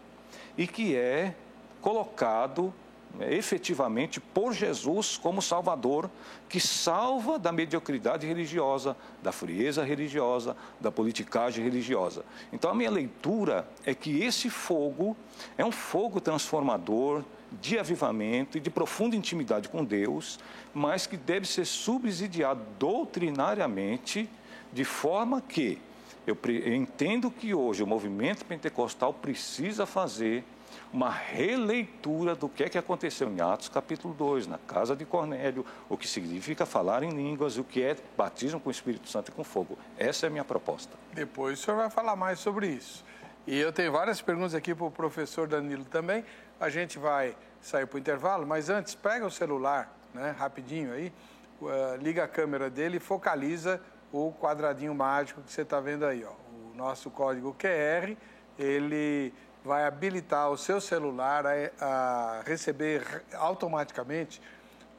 [0.56, 1.34] e que é
[1.80, 2.72] colocado
[3.20, 6.10] efetivamente por Jesus como Salvador,
[6.48, 12.24] que salva da mediocridade religiosa, da frieza religiosa, da politicagem religiosa.
[12.52, 15.16] Então, a minha leitura é que esse fogo
[15.58, 17.24] é um fogo transformador,
[17.60, 20.38] de avivamento e de profunda intimidade com Deus,
[20.72, 24.28] mas que deve ser subsidiado doutrinariamente,
[24.72, 25.78] de forma que
[26.26, 26.38] eu,
[26.72, 30.44] entendo que hoje o movimento pentecostal precisa fazer
[30.92, 35.64] uma releitura do que é que aconteceu em Atos capítulo 2, na casa de Cornélio,
[35.88, 39.32] o que significa falar em línguas, o que é batismo com o Espírito Santo e
[39.32, 39.78] com fogo.
[39.96, 40.96] Essa é a minha proposta.
[41.12, 43.04] Depois o senhor vai falar mais sobre isso.
[43.46, 46.24] E eu tenho várias perguntas aqui para o professor Danilo também.
[46.58, 51.12] A gente vai sair para o intervalo, mas antes, pega o celular, né, rapidinho aí,
[51.60, 53.80] uh, liga a câmera dele e focaliza
[54.12, 56.24] o quadradinho mágico que você está vendo aí.
[56.24, 56.32] Ó.
[56.72, 58.16] O nosso código QR,
[58.58, 59.32] ele
[59.64, 64.40] vai habilitar o seu celular a, a receber automaticamente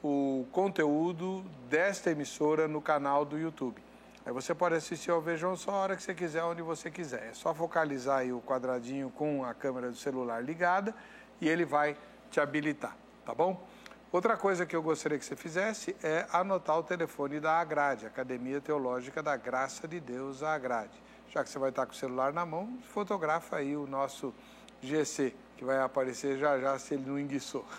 [0.03, 3.81] o conteúdo desta emissora no canal do YouTube.
[4.25, 7.29] Aí você pode assistir ao Vejam só a hora que você quiser, onde você quiser.
[7.29, 10.93] É só focalizar aí o quadradinho com a câmera do celular ligada
[11.39, 11.97] e ele vai
[12.29, 12.95] te habilitar,
[13.25, 13.63] tá bom?
[14.11, 18.59] Outra coisa que eu gostaria que você fizesse é anotar o telefone da Agrade, Academia
[18.59, 21.01] Teológica da Graça de Deus, a Agrade.
[21.31, 24.33] Já que você vai estar com o celular na mão, fotografa aí o nosso
[24.81, 27.65] GC, que vai aparecer já já se ele não enguiçou.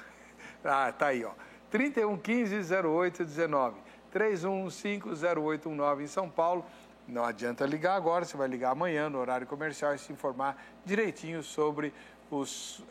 [0.64, 1.32] Ah, tá aí, ó.
[1.72, 3.76] 3115 0819.
[4.14, 6.64] 3150819 em São Paulo.
[7.08, 11.42] Não adianta ligar agora, você vai ligar amanhã no horário comercial e se informar direitinho
[11.42, 11.92] sobre
[12.30, 12.84] os uh,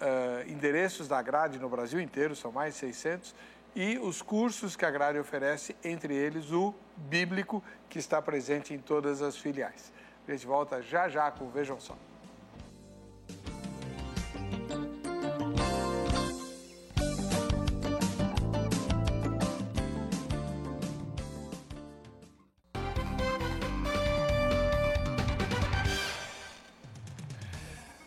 [0.47, 3.33] endereços da grade no Brasil inteiro, são mais de 600,
[3.73, 8.79] e os cursos que a grade oferece, entre eles o bíblico, que está presente em
[8.79, 9.93] todas as filiais.
[10.27, 11.95] A gente volta já já com Vejam Só.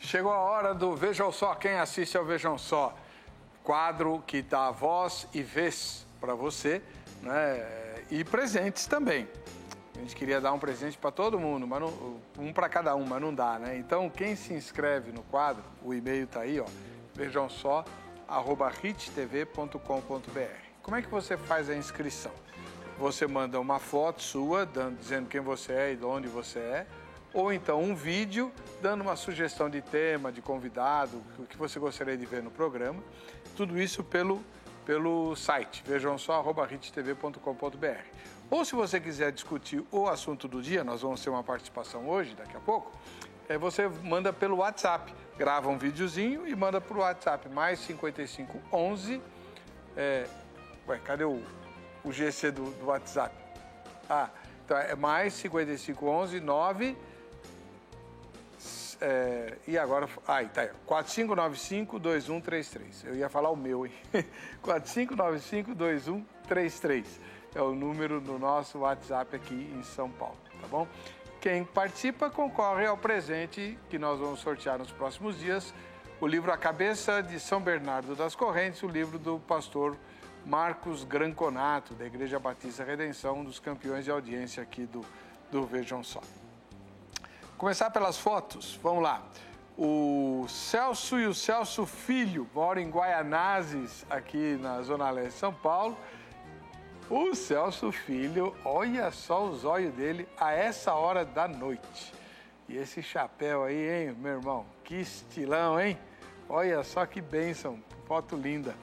[0.01, 2.97] Chegou a hora do Vejam Só, quem assiste ao Vejam Só.
[3.65, 6.81] Quadro que dá voz e vez para você,
[7.21, 8.05] né?
[8.11, 9.29] E presentes também.
[9.97, 13.05] A gente queria dar um presente para todo mundo, mas não, um para cada um,
[13.05, 13.77] mas não dá, né?
[13.79, 16.67] Então, quem se inscreve no quadro, o e-mail está aí, ó.
[17.15, 17.85] Vejam só,
[18.27, 19.79] arroba hittv.com.br.
[20.83, 22.33] Como é que você faz a inscrição?
[22.99, 26.87] Você manda uma foto sua, dando, dizendo quem você é e de onde você é
[27.35, 32.17] ou então um vídeo dando uma sugestão de tema, de convidado, o que você gostaria
[32.17, 33.03] de ver no programa.
[33.57, 34.41] Tudo isso pelo,
[34.87, 38.14] pelo site, vejam só, arroba hittv.com.br.
[38.55, 42.37] Ou se você quiser discutir o assunto do dia, nós vamos ter uma participação hoje,
[42.37, 42.93] daqui a pouco,
[43.49, 48.63] é, você manda pelo WhatsApp, grava um videozinho e manda para o WhatsApp, mais 55
[48.73, 49.21] 11
[49.97, 50.29] é,
[50.87, 51.43] Ué, cadê o,
[52.05, 53.35] o GC do, do WhatsApp?
[54.09, 54.31] Ah,
[54.65, 56.97] então é mais 5511 9
[59.01, 60.09] é, e agora.
[60.29, 60.71] Ah, tá aí.
[60.89, 63.05] 4595-2133.
[63.05, 63.93] Eu ia falar o meu, hein?
[64.63, 70.87] 4595-2133 é o número do nosso WhatsApp aqui em São Paulo, tá bom?
[71.41, 75.75] Quem participa concorre ao presente que nós vamos sortear nos próximos dias:
[76.21, 79.97] o livro A Cabeça de São Bernardo das Correntes, o livro do pastor
[80.45, 85.03] Marcos Granconato, da Igreja Batista Redenção, um dos campeões de audiência aqui do,
[85.51, 86.21] do Vejam Só.
[87.57, 89.23] Começar pelas fotos, vamos lá.
[89.77, 95.53] O Celso e o Celso Filho moram em Guaianazes, aqui na Zona Leste de São
[95.53, 95.97] Paulo.
[97.11, 102.15] O Celso Filho, olha só os olhos dele a essa hora da noite.
[102.67, 104.65] E esse chapéu aí, hein, meu irmão?
[104.83, 105.99] Que estilão, hein?
[106.49, 108.75] Olha só que bênção, foto linda.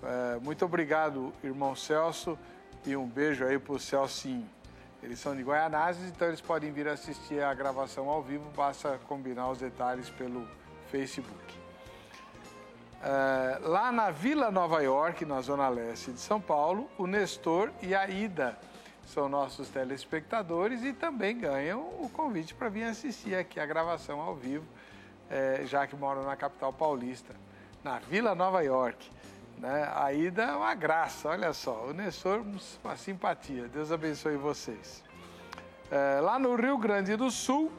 [0.00, 2.38] É, muito obrigado, irmão Celso,
[2.86, 4.48] e um beijo aí pro Celcinho.
[5.02, 9.50] Eles são de Guaianazes, então eles podem vir assistir a gravação ao vivo, basta combinar
[9.50, 10.46] os detalhes pelo
[10.88, 11.65] Facebook.
[13.06, 17.94] Uh, lá na Vila Nova York, na zona leste de São Paulo, o Nestor e
[17.94, 18.58] a Ida
[19.06, 24.34] são nossos telespectadores e também ganham o convite para vir assistir aqui a gravação ao
[24.34, 24.66] vivo,
[25.30, 27.32] eh, já que moram na capital paulista,
[27.84, 29.08] na Vila Nova York.
[29.56, 29.88] Né?
[29.94, 31.86] A ida é uma graça, olha só.
[31.86, 32.44] O Nestor,
[32.82, 33.68] uma simpatia.
[33.68, 35.04] Deus abençoe vocês.
[35.92, 37.70] É, lá no Rio Grande do Sul,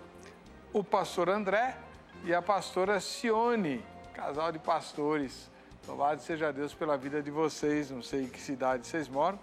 [0.72, 1.76] o pastor André
[2.24, 3.84] e a pastora Cione,
[4.18, 5.48] casal de pastores.
[5.88, 7.92] Louvado seja Deus pela vida de vocês.
[7.92, 9.40] Não sei em que cidade vocês moram,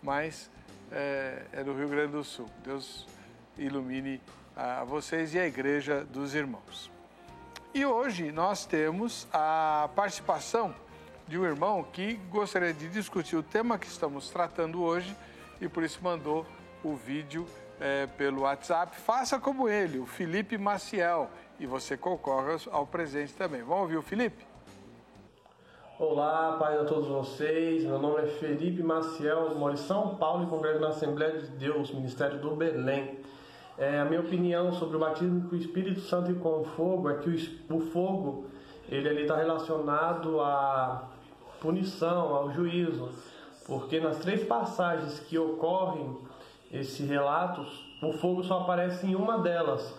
[0.00, 0.48] mas
[0.92, 2.48] é, é do Rio Grande do Sul.
[2.64, 3.04] Deus
[3.58, 4.22] ilumine
[4.56, 6.88] a vocês e a igreja dos irmãos.
[7.74, 10.72] E hoje nós temos a participação
[11.26, 15.16] de um irmão que gostaria de discutir o tema que estamos tratando hoje
[15.60, 16.46] e por isso mandou
[16.84, 17.46] o vídeo
[17.80, 18.94] é, pelo WhatsApp.
[18.96, 21.28] Faça como ele, o Felipe Maciel,
[21.58, 23.62] e você concorre ao presente também.
[23.62, 24.44] Vamos ouvir o Felipe?
[25.98, 27.84] Olá, paz a todos vocês.
[27.84, 31.92] Meu nome é Felipe Maciel, moro em São Paulo e congrego na Assembleia de Deus,
[31.92, 33.20] Ministério do Belém.
[33.78, 37.18] É, a minha opinião sobre o batismo com o Espírito Santo e com fogo é
[37.18, 37.30] que
[37.70, 38.46] o, o fogo
[38.88, 41.08] ele está relacionado a
[41.60, 43.10] punição, ao juízo,
[43.64, 46.18] porque nas três passagens que ocorrem
[46.70, 49.94] esses relatos, o fogo só aparece em uma delas,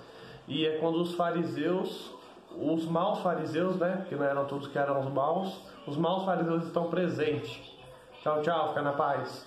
[0.47, 2.13] e é quando os fariseus,
[2.51, 6.65] os maus fariseus, né, que não eram todos que eram os maus, os maus fariseus
[6.65, 7.59] estão presentes.
[8.21, 9.45] Tchau, tchau, fica na paz.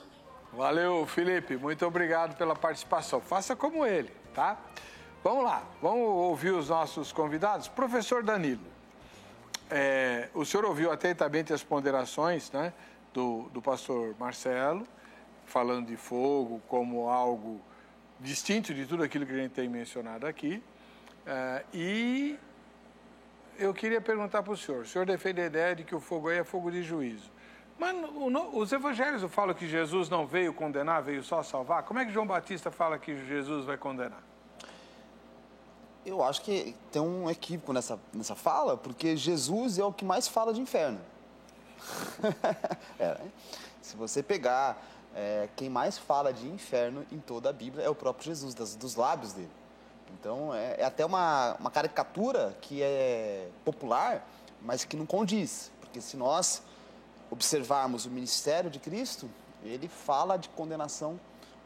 [0.53, 3.20] Valeu, Felipe, muito obrigado pela participação.
[3.20, 4.59] Faça como ele, tá?
[5.22, 7.68] Vamos lá, vamos ouvir os nossos convidados.
[7.68, 8.76] Professor Danilo.
[9.68, 12.72] É, o senhor ouviu atentamente as ponderações né,
[13.12, 14.86] do, do pastor Marcelo,
[15.44, 17.61] falando de fogo como algo
[18.20, 20.62] distinto de tudo aquilo que a gente tem mencionado aqui.
[21.27, 22.39] É, e
[23.59, 26.29] eu queria perguntar para o senhor: o senhor defende a ideia de que o fogo
[26.29, 27.31] aí é fogo de juízo.
[27.79, 31.83] Mas o, os evangelhos falam que Jesus não veio condenar, veio só salvar.
[31.83, 34.22] Como é que João Batista fala que Jesus vai condenar?
[36.07, 40.29] eu acho que tem um equívoco nessa, nessa fala, porque Jesus é o que mais
[40.29, 41.01] fala de inferno.
[42.99, 43.33] é, né?
[43.83, 44.81] Se você pegar
[45.14, 48.77] é, quem mais fala de inferno em toda a Bíblia é o próprio Jesus, das,
[48.77, 49.51] dos lábios dele.
[50.19, 54.27] Então é, é, até uma, uma caricatura que é popular,
[54.63, 55.71] mas que não condiz.
[55.81, 56.63] Porque se nós
[57.31, 59.29] observarmos o ministério de Cristo,
[59.63, 61.19] ele fala de condenação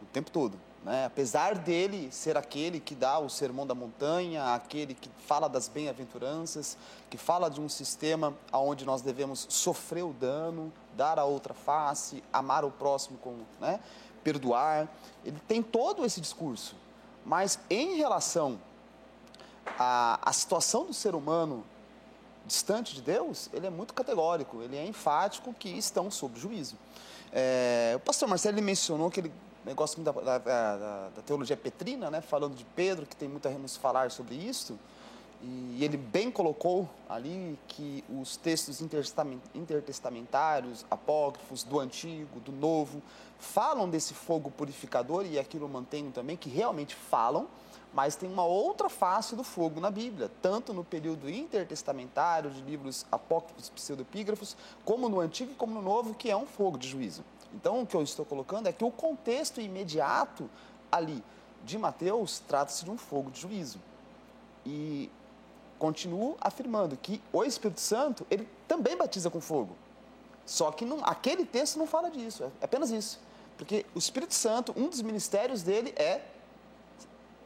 [0.03, 0.59] o tempo todo.
[0.84, 1.05] Né?
[1.05, 6.76] Apesar dele ser aquele que dá o sermão da montanha, aquele que fala das bem-aventuranças,
[7.11, 12.22] que fala de um sistema onde nós devemos sofrer o dano, dar a outra face,
[12.32, 13.80] amar o próximo com, né?
[14.24, 14.88] perdoar,
[15.24, 16.74] ele tem todo esse discurso.
[17.24, 18.58] Mas em relação
[19.78, 21.64] à, à situação do ser humano
[22.46, 26.76] distante de Deus, ele é muito categórico, ele é enfático que estão sob juízo.
[27.32, 29.32] É, o pastor Marcelo ele mencionou que ele
[29.64, 33.50] negócio da, da, da, da, teologia petrina, né, falando de Pedro, que tem muito a
[33.50, 34.78] nos falar sobre isso.
[35.42, 38.82] E ele bem colocou ali que os textos
[39.54, 43.02] intertestamentários, apócrifos, do Antigo, do Novo,
[43.41, 47.49] falam desse fogo purificador, e aquilo mantenho também, que realmente falam,
[47.93, 53.05] mas tem uma outra face do fogo na Bíblia, tanto no período intertestamentário, de livros
[53.11, 57.24] apócrifos, pseudopígrafos, como no Antigo e como no Novo, que é um fogo de juízo.
[57.53, 60.49] Então, o que eu estou colocando é que o contexto imediato
[60.93, 61.22] ali
[61.64, 63.80] de Mateus trata-se de um fogo de juízo.
[64.64, 65.11] E
[65.78, 69.74] continuo afirmando que o Espírito Santo, ele também batiza com fogo.
[70.47, 73.18] Só que não, aquele texto não fala disso, é apenas isso.
[73.61, 76.22] Porque o Espírito Santo, um dos ministérios dele é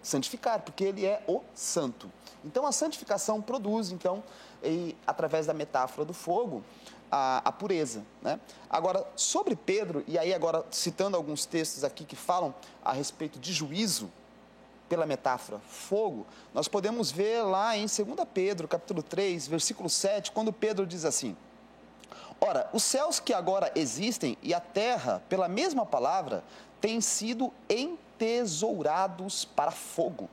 [0.00, 2.08] santificar, porque ele é o santo.
[2.44, 4.22] Então a santificação produz, então,
[4.62, 6.62] e, através da metáfora do fogo,
[7.10, 8.04] a, a, pureza.
[8.22, 8.38] Né?
[8.70, 12.54] Agora, sobre Pedro, e aí agora citando alguns textos aqui que falam
[12.84, 14.08] a respeito de juízo,
[14.88, 17.98] pela metáfora fogo, nós podemos ver lá em 2
[18.32, 21.36] Pedro, capítulo 3, versículo 7, quando Pedro diz assim:
[22.40, 26.44] Ora, os céus que agora existem e a terra, pela mesma palavra,
[26.80, 30.28] têm sido entesourados para fogo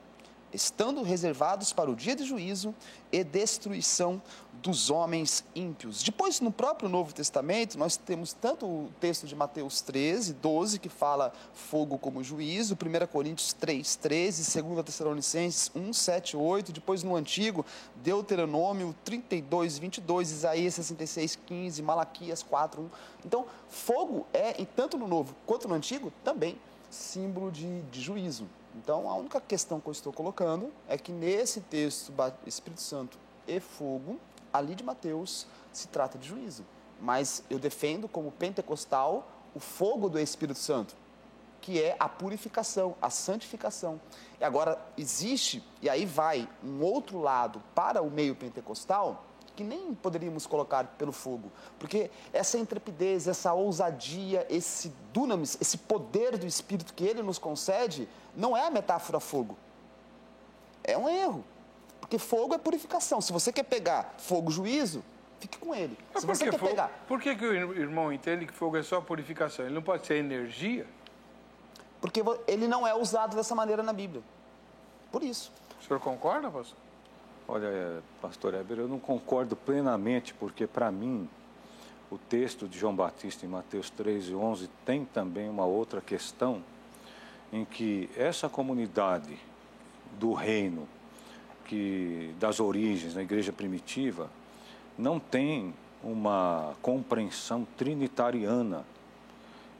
[0.54, 2.74] estando reservados para o dia de juízo
[3.12, 4.22] e destruição
[4.62, 6.04] dos homens ímpios.
[6.04, 10.90] Depois, no próprio Novo Testamento, nós temos tanto o texto de Mateus 13, 12, que
[10.90, 17.16] fala fogo como juízo, 1 Coríntios 3, 13, 2 Tessalonicenses 1, 7, 8, depois no
[17.16, 22.90] Antigo, Deuteronômio 32, 22, Isaías 66, 15, Malaquias 4, 1.
[23.26, 26.58] Então, fogo é, tanto no Novo quanto no Antigo, também
[26.90, 28.48] símbolo de, de juízo.
[28.76, 32.14] Então, a única questão que eu estou colocando é que nesse texto,
[32.46, 33.18] Espírito Santo
[33.48, 34.20] e fogo,
[34.52, 36.66] ali de Mateus, se trata de juízo.
[37.00, 40.96] Mas eu defendo como pentecostal o fogo do Espírito Santo,
[41.60, 44.00] que é a purificação, a santificação.
[44.40, 49.24] E agora existe, e aí vai um outro lado para o meio pentecostal,
[49.56, 56.38] que nem poderíamos colocar pelo fogo, porque essa intrepidez, essa ousadia, esse dunamis, esse poder
[56.38, 59.58] do Espírito que ele nos concede, não é a metáfora fogo.
[60.84, 61.44] É um erro,
[62.00, 63.22] porque fogo é purificação.
[63.22, 65.04] Se você quer pegar fogo juízo,
[65.40, 65.98] fique com ele.
[66.14, 66.90] Mas Se você quer fogo, pegar...
[67.08, 69.66] Por que, que o irmão entende que fogo é só purificação?
[69.66, 70.88] Ele não pode ser energia?
[72.00, 74.24] Porque ele não é usado dessa maneira na Bíblia.
[75.12, 75.52] Por isso.
[75.80, 76.78] O senhor concorda, pastor?
[77.48, 81.28] Olha, pastor Heber, eu não concordo plenamente, porque para mim
[82.10, 86.64] o texto de João Batista em Mateus 13, 11 tem também uma outra questão
[87.52, 89.38] em que essa comunidade
[90.20, 90.88] do reino,
[91.66, 94.30] que das origens, na igreja primitiva,
[94.98, 95.74] não tem
[96.04, 98.86] uma compreensão trinitariana.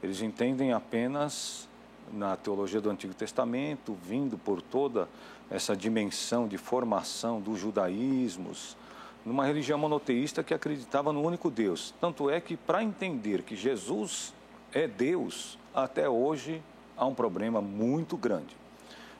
[0.02, 1.68] Eles entendem apenas
[2.12, 5.08] na teologia do Antigo Testamento, vindo por toda
[5.50, 8.76] essa dimensão de formação dos judaísmos,
[9.24, 11.94] numa religião monoteísta que acreditava no único Deus.
[12.00, 14.32] Tanto é que, para entender que Jesus
[14.72, 16.62] é Deus, até hoje
[16.96, 18.56] há um problema muito grande.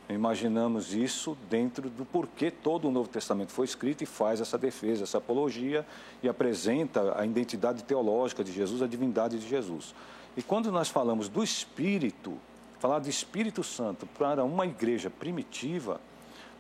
[0.09, 5.05] Imaginamos isso dentro do porquê todo o Novo Testamento foi escrito e faz essa defesa,
[5.05, 5.87] essa apologia
[6.23, 9.95] e apresenta a identidade teológica de Jesus, a divindade de Jesus.
[10.37, 12.37] E quando nós falamos do Espírito,
[12.83, 16.01] falar de Espírito Santo para uma igreja primitiva,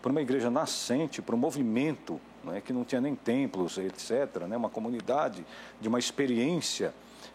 [0.01, 4.57] para uma igreja nascente, para um movimento né, que não tinha nem templos, etc., né,
[4.57, 5.45] uma comunidade
[5.81, 6.95] de uma experiência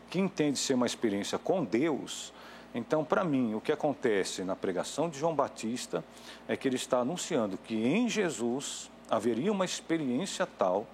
[0.09, 2.31] que entende ser uma experiência com Deus.
[2.73, 6.01] Então, para mim, o que acontece na pregação de João Batista
[6.47, 10.87] é que ele está anunciando que em Jesus haveria uma experiência tal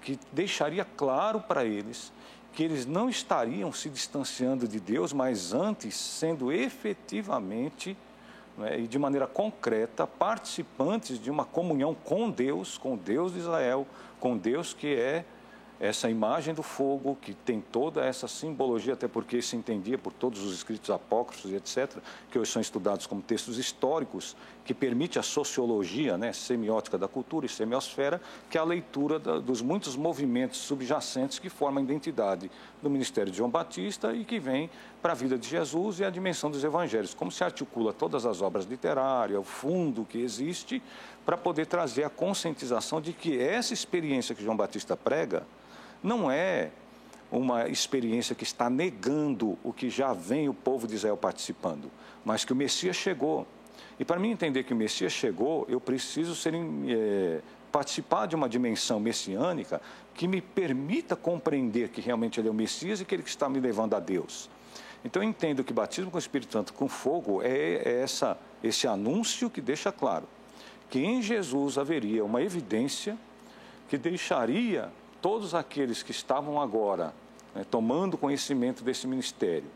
[0.00, 2.10] que deixaria claro para eles
[2.56, 7.94] que eles não estariam se distanciando de Deus, mas antes sendo efetivamente
[8.56, 13.86] né, e de maneira concreta participantes de uma comunhão com Deus, com Deus de Israel,
[14.18, 15.26] com Deus que é
[15.78, 20.42] essa imagem do fogo, que tem toda essa simbologia, até porque se entendia por todos
[20.42, 21.98] os escritos apócrifos e etc.,
[22.30, 27.46] que hoje são estudados como textos históricos, que permite a sociologia né, semiótica da cultura
[27.46, 28.20] e semiosfera,
[28.50, 32.50] que é a leitura da, dos muitos movimentos subjacentes que formam a identidade
[32.82, 34.70] do ministério de João Batista e que vem
[35.02, 38.40] para a vida de Jesus e a dimensão dos evangelhos, como se articula todas as
[38.40, 40.82] obras literárias, o fundo que existe,
[41.24, 45.46] para poder trazer a conscientização de que essa experiência que João Batista prega,
[46.06, 46.70] não é
[47.30, 51.90] uma experiência que está negando o que já vem o povo de Israel participando,
[52.24, 53.46] mas que o Messias chegou.
[53.98, 57.40] E para mim entender que o Messias chegou, eu preciso ser, é,
[57.72, 59.80] participar de uma dimensão messiânica
[60.14, 63.58] que me permita compreender que realmente ele é o Messias e que ele está me
[63.58, 64.48] levando a Deus.
[65.04, 68.86] Então eu entendo que batismo com o Espírito Santo com fogo é, é essa, esse
[68.86, 70.28] anúncio que deixa claro
[70.88, 73.18] que em Jesus haveria uma evidência
[73.88, 74.90] que deixaria
[75.26, 77.12] todos aqueles que estavam agora
[77.52, 79.68] né, tomando conhecimento desse ministério,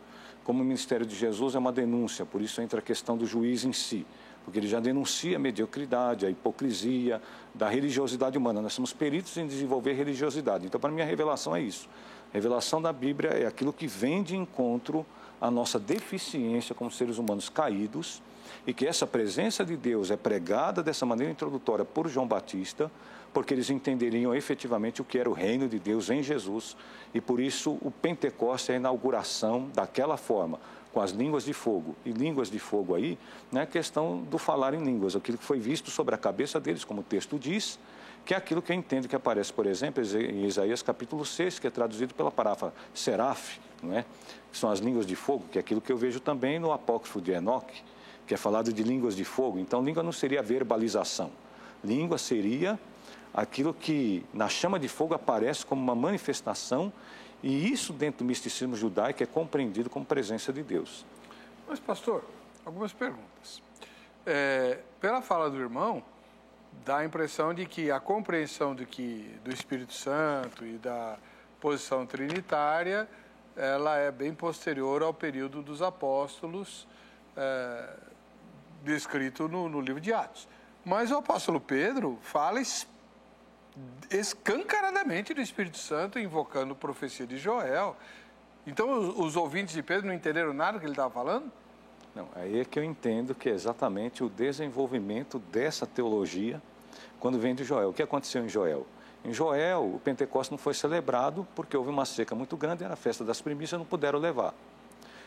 [0.45, 3.65] como o ministério de Jesus é uma denúncia, por isso entra a questão do juiz
[3.65, 4.07] em si,
[4.45, 7.21] porque ele já denuncia a mediocridade, a hipocrisia
[7.53, 8.63] da religiosidade humana.
[8.63, 10.67] Nós somos peritos em desenvolver religiosidade.
[10.67, 11.89] Então, para mim, a revelação é isso.
[12.31, 15.05] A revelação da Bíblia é aquilo que vem de encontro
[15.41, 18.23] a nossa deficiência como seres humanos caídos
[18.69, 22.89] e que essa presença de Deus é pregada dessa maneira introdutória por João Batista,
[23.33, 26.77] porque eles entenderiam efetivamente o que era o reino de Deus em Jesus
[27.15, 30.59] e por isso o Pentecostes é a inauguração daquela forma,
[30.93, 31.95] com as línguas de fogo.
[32.05, 33.19] E línguas de fogo aí,
[33.51, 37.01] né, questão do falar em línguas, aquilo que foi visto sobre a cabeça deles, como
[37.01, 37.79] o texto diz,
[38.25, 41.67] que é aquilo que eu entendo que aparece, por exemplo, em Isaías capítulo 6, que
[41.67, 44.05] é traduzido pela palavra seraf, não é?
[44.53, 47.21] que são as línguas de fogo, que é aquilo que eu vejo também no apócrifo
[47.21, 47.83] de Enoque,
[48.27, 49.59] que é falado de línguas de fogo.
[49.59, 51.31] Então, língua não seria verbalização.
[51.83, 52.79] Língua seria
[53.33, 56.93] aquilo que na chama de fogo aparece como uma manifestação,
[57.43, 61.07] e isso dentro do misticismo judaico é compreendido como presença de Deus.
[61.69, 62.25] Mas, pastor,
[62.65, 63.63] algumas perguntas.
[64.27, 66.03] É, pela fala do irmão,
[66.85, 71.19] dá a impressão de que a compreensão de que, do Espírito Santo e da
[71.61, 73.09] posição trinitária
[73.57, 76.87] ela é bem posterior ao período dos apóstolos
[77.37, 77.97] é,
[78.83, 80.49] descrito no, no, livro de Atos.
[80.85, 82.61] Mas o apóstolo Pedro fala
[84.11, 87.97] escancaradamente do Espírito Santo, invocando a profecia de Joel.
[88.67, 91.51] Então, os, os ouvintes de Pedro não entenderam nada do que ele estava falando?
[92.15, 96.61] Não, aí é que eu entendo que é exatamente o desenvolvimento dessa teologia
[97.21, 97.91] quando vem de Joel.
[97.91, 98.87] O que aconteceu em Joel?
[99.25, 102.97] Em Joel, o Pentecostes não foi celebrado porque houve uma seca muito grande, era a
[102.97, 104.55] festa das primícias, não puderam levar.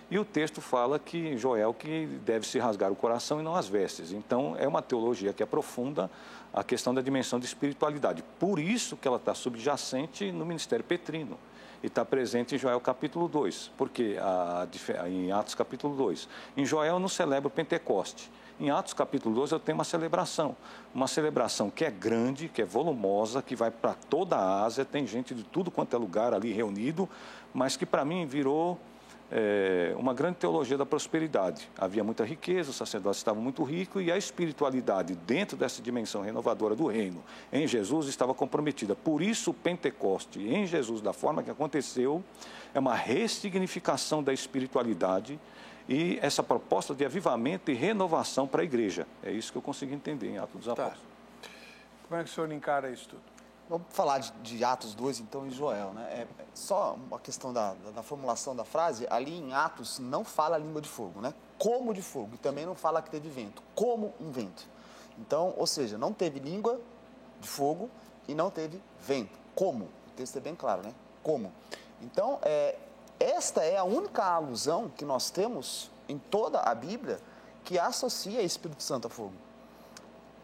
[0.09, 3.67] E o texto fala que Joel que deve se rasgar o coração e não as
[3.67, 4.11] vestes.
[4.11, 6.09] Então, é uma teologia que aprofunda
[6.53, 8.23] a questão da dimensão de espiritualidade.
[8.39, 11.37] Por isso que ela está subjacente no ministério petrino
[11.81, 14.67] e está presente em Joel capítulo 2, porque a,
[15.07, 16.29] em Atos capítulo 2.
[16.55, 18.31] Em Joel não celebra o Pentecoste.
[18.59, 20.55] Em Atos capítulo 12 eu tenho uma celebração,
[20.93, 25.07] uma celebração que é grande, que é volumosa, que vai para toda a Ásia, tem
[25.07, 27.09] gente de tudo quanto é lugar ali reunido,
[27.51, 28.79] mas que para mim virou
[29.35, 31.67] é, uma grande teologia da prosperidade.
[31.75, 36.75] Havia muita riqueza, os sacerdotes estavam muito ricos e a espiritualidade dentro dessa dimensão renovadora
[36.75, 38.95] do reino em Jesus estava comprometida.
[38.95, 42.23] Por isso o Pentecoste em Jesus, da forma que aconteceu,
[42.75, 45.39] é uma ressignificação da espiritualidade
[45.89, 49.07] e essa proposta de avivamento e renovação para a igreja.
[49.23, 50.73] É isso que eu consigo entender em Atos dos tá.
[50.73, 51.13] Apóstolos.
[52.07, 53.32] Como é que o senhor encara isso tudo?
[53.73, 55.93] Vamos falar de, de Atos 2, então, em Joel.
[55.93, 56.03] Né?
[56.11, 59.07] É, só uma questão da, da, da, formulação da frase.
[59.09, 61.33] Ali em Atos não fala língua de fogo, né?
[61.57, 62.35] Como de fogo.
[62.35, 63.63] E também não fala que teve vento.
[63.73, 64.69] Como um vento.
[65.17, 66.79] Então, ou seja, não teve língua
[67.41, 67.89] de fogo
[68.27, 69.35] e não teve vento.
[69.55, 69.85] Como?
[69.85, 70.93] O texto é bem claro, né?
[71.23, 71.51] Como?
[71.99, 72.77] Então, é,
[73.19, 77.19] esta é a única alusão que nós temos em toda a Bíblia
[77.63, 79.33] que associa Espírito Santo a fogo.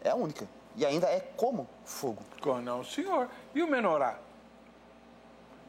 [0.02, 0.48] É a única.
[0.74, 2.22] E ainda é como fogo.
[2.62, 3.28] Não, senhor.
[3.54, 4.18] E o menorá?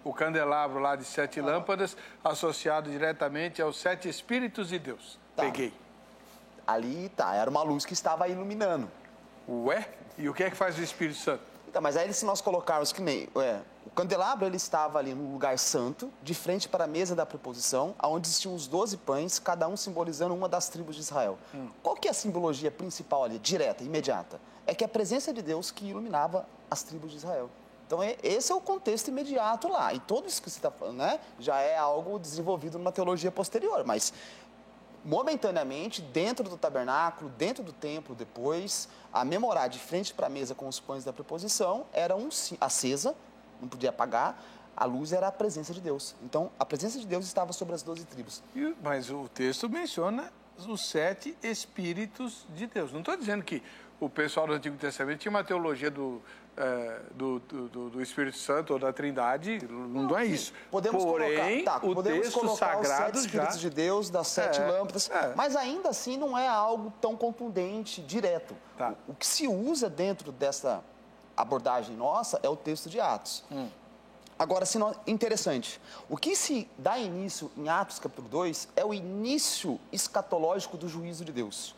[0.04, 1.46] O candelabro lá de sete ah.
[1.46, 5.20] lâmpadas, associado diretamente aos sete Espíritos de Deus.
[5.36, 5.44] Tá.
[5.44, 5.74] Peguei.
[6.66, 8.90] Ali tá, era uma luz que estava iluminando.
[9.48, 9.90] Ué?
[10.18, 11.44] E o que é que faz o Espírito Santo?
[11.68, 13.28] Então, mas aí se nós colocarmos que nem.
[13.38, 17.26] É, o candelabro ele estava ali no lugar santo, de frente para a mesa da
[17.26, 21.38] preposição, onde existiam os doze pães, cada um simbolizando uma das tribos de Israel.
[21.54, 21.70] Hum.
[21.82, 24.40] Qual que é a simbologia principal ali, direta, imediata?
[24.66, 27.50] É que a presença de Deus que iluminava as tribos de Israel.
[27.86, 29.94] Então, esse é o contexto imediato lá.
[29.94, 33.84] E tudo isso que você está falando, né, já é algo desenvolvido numa teologia posterior.
[33.86, 34.14] Mas
[35.04, 40.56] momentaneamente, dentro do tabernáculo, dentro do templo, depois, a memorar de frente para a mesa
[40.56, 42.30] com os pães da preposição era um,
[42.62, 43.16] acesa,
[43.60, 44.42] não podia apagar,
[44.76, 46.16] a luz era a presença de Deus.
[46.24, 48.42] Então, a presença de Deus estava sobre as doze tribos.
[48.82, 50.32] Mas o texto menciona
[50.68, 52.92] os sete Espíritos de Deus.
[52.94, 53.62] Não estou dizendo que
[54.02, 56.20] o pessoal do Antigo Testamento tinha uma teologia do,
[56.58, 60.52] é, do, do, do, Espírito Santo ou da Trindade, não, não é isso.
[60.72, 63.70] Podemos Porém, colocar, tá, o podemos texto colocar sagrado os sete Espíritos já...
[63.70, 65.34] de Deus, das sete é, lâmpadas, é.
[65.36, 68.56] mas ainda assim não é algo tão contundente, direto.
[68.76, 68.96] Tá.
[69.08, 70.84] O, o, que se usa dentro dessa
[71.38, 73.44] abordagem nossa é o texto de Atos.
[73.52, 73.70] Hum.
[74.38, 75.80] Agora, se interessante,
[76.10, 81.24] o que se dá início em Atos capítulo 2 é o início escatológico do juízo
[81.24, 81.76] de Deus.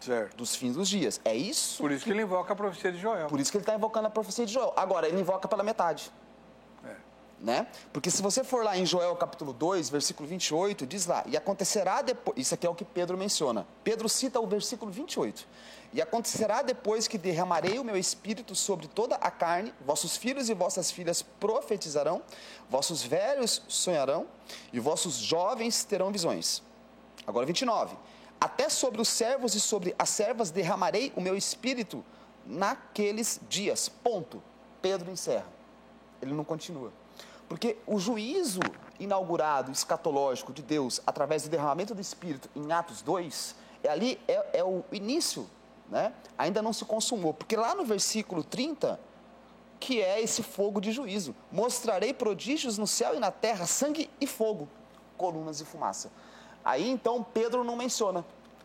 [0.00, 0.36] Certo.
[0.36, 1.20] dos fins dos dias.
[1.24, 1.78] É isso?
[1.78, 3.26] Por isso que, que ele invoca a profecia de Joel.
[3.26, 4.72] Por isso que ele está invocando a profecia de Joel.
[4.76, 6.10] Agora, ele invoca pela metade.
[6.84, 6.96] É.
[7.40, 7.66] Né?
[7.92, 12.02] Porque se você for lá em Joel capítulo 2, versículo 28, diz lá, e acontecerá
[12.02, 13.66] depois, isso aqui é o que Pedro menciona.
[13.82, 15.46] Pedro cita o versículo 28.
[15.92, 20.54] E acontecerá depois que derramarei o meu espírito sobre toda a carne, vossos filhos e
[20.54, 22.22] vossas filhas profetizarão,
[22.68, 24.26] vossos velhos sonharão,
[24.72, 26.62] e vossos jovens terão visões.
[27.26, 27.96] Agora 29.
[28.40, 32.04] Até sobre os servos e sobre as servas derramarei o meu espírito
[32.46, 33.88] naqueles dias.
[33.88, 34.42] Ponto.
[34.80, 35.46] Pedro encerra.
[36.22, 36.92] Ele não continua.
[37.48, 38.60] Porque o juízo
[39.00, 44.58] inaugurado, escatológico de Deus através do derramamento do Espírito em Atos 2, é ali é,
[44.58, 45.48] é o início,
[45.88, 46.12] né?
[46.36, 47.32] ainda não se consumou.
[47.32, 49.00] Porque lá no versículo 30,
[49.80, 54.26] que é esse fogo de juízo: mostrarei prodígios no céu e na terra, sangue e
[54.26, 54.68] fogo,
[55.16, 56.10] colunas e fumaça.
[56.64, 58.24] Aí então Pedro não menciona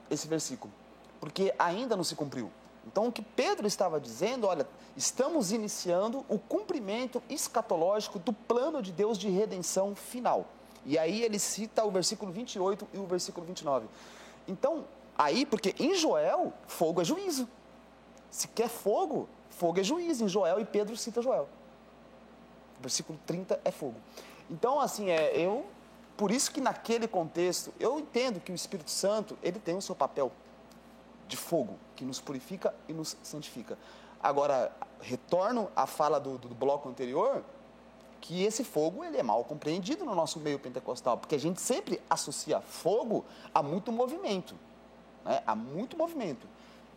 [0.09, 0.73] esse versículo,
[1.19, 2.51] porque ainda não se cumpriu.
[2.85, 8.91] Então, o que Pedro estava dizendo, olha, estamos iniciando o cumprimento escatológico do plano de
[8.91, 10.45] Deus de redenção final.
[10.85, 13.87] E aí ele cita o versículo 28 e o versículo 29.
[14.47, 14.83] Então,
[15.17, 17.47] aí, porque em Joel, fogo é juízo.
[18.29, 20.25] Se quer fogo, fogo é juízo.
[20.25, 21.47] Em Joel, e Pedro cita Joel.
[22.79, 23.95] O versículo 30 é fogo.
[24.49, 25.65] Então, assim, é, eu,
[26.15, 29.95] por isso que naquele contexto, eu entendo que o Espírito Santo, ele tem o seu
[29.95, 30.31] papel
[31.27, 33.77] de fogo, que nos purifica e nos santifica.
[34.21, 37.43] Agora, retorno à fala do, do, bloco anterior,
[38.21, 41.99] que esse fogo ele é mal compreendido no nosso meio pentecostal, porque a gente sempre
[42.09, 44.55] associa fogo a muito movimento,
[45.25, 45.41] né?
[45.45, 46.47] a muito movimento.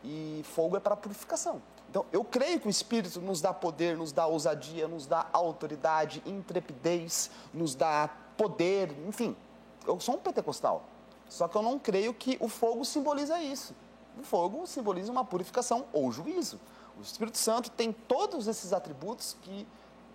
[0.04, 1.60] E fogo é para purificação.
[1.97, 6.22] Então, eu creio que o Espírito nos dá poder, nos dá ousadia, nos dá autoridade,
[6.26, 9.34] intrepidez, nos dá poder, enfim.
[9.86, 10.84] Eu sou um pentecostal,
[11.26, 13.74] só que eu não creio que o fogo simboliza isso.
[14.20, 16.61] O fogo simboliza uma purificação ou juízo.
[16.99, 19.66] O Espírito Santo tem todos esses atributos que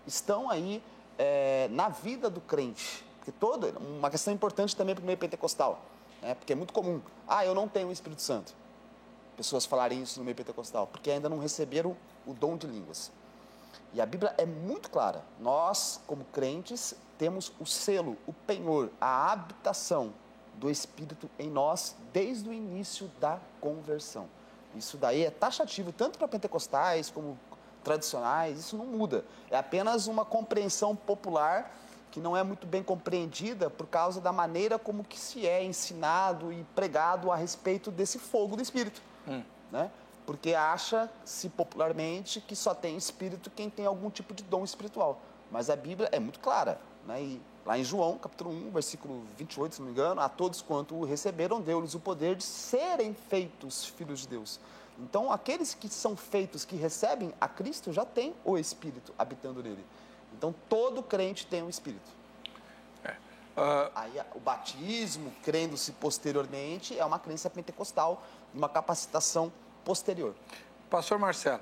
[0.06, 0.84] estão aí
[1.18, 3.04] é, na vida do crente.
[3.18, 5.82] Porque todo, uma questão importante também para o meio pentecostal,
[6.22, 6.36] né?
[6.36, 7.02] porque é muito comum.
[7.28, 8.61] Ah, eu não tenho o Espírito Santo.
[9.38, 13.12] Pessoas falarem isso no meio pentecostal, porque ainda não receberam o dom de línguas.
[13.94, 15.24] E a Bíblia é muito clara.
[15.40, 20.14] Nós, como crentes, temos o selo, o penhor, a habitação
[20.56, 24.28] do Espírito em nós desde o início da conversão.
[24.76, 27.38] Isso daí é taxativo tanto para pentecostais como
[27.84, 29.26] tradicionais, isso não muda.
[29.50, 31.76] É apenas uma compreensão popular
[32.12, 36.52] que não é muito bem compreendida por causa da maneira como que se é ensinado
[36.52, 39.02] e pregado a respeito desse fogo do Espírito.
[39.28, 39.44] Hum.
[39.72, 39.92] Né?
[40.26, 45.20] Porque acha-se popularmente que só tem Espírito quem tem algum tipo de dom espiritual.
[45.50, 46.80] Mas a Bíblia é muito clara.
[47.06, 47.22] Né?
[47.22, 50.96] E Lá em João, capítulo 1, versículo 28, se não me engano, a todos quanto
[50.96, 54.60] o receberam, deu-lhes o poder de serem feitos filhos de Deus.
[54.98, 59.86] Então, aqueles que são feitos, que recebem a Cristo, já têm o Espírito habitando nele.
[60.34, 62.10] Então, todo crente tem o Espírito.
[63.04, 63.12] É.
[63.12, 63.92] Uh...
[63.94, 69.52] Aí, o batismo, crendo-se posteriormente, é uma crença pentecostal, uma capacitação
[69.84, 70.36] posterior.
[70.90, 71.62] Pastor Marcelo,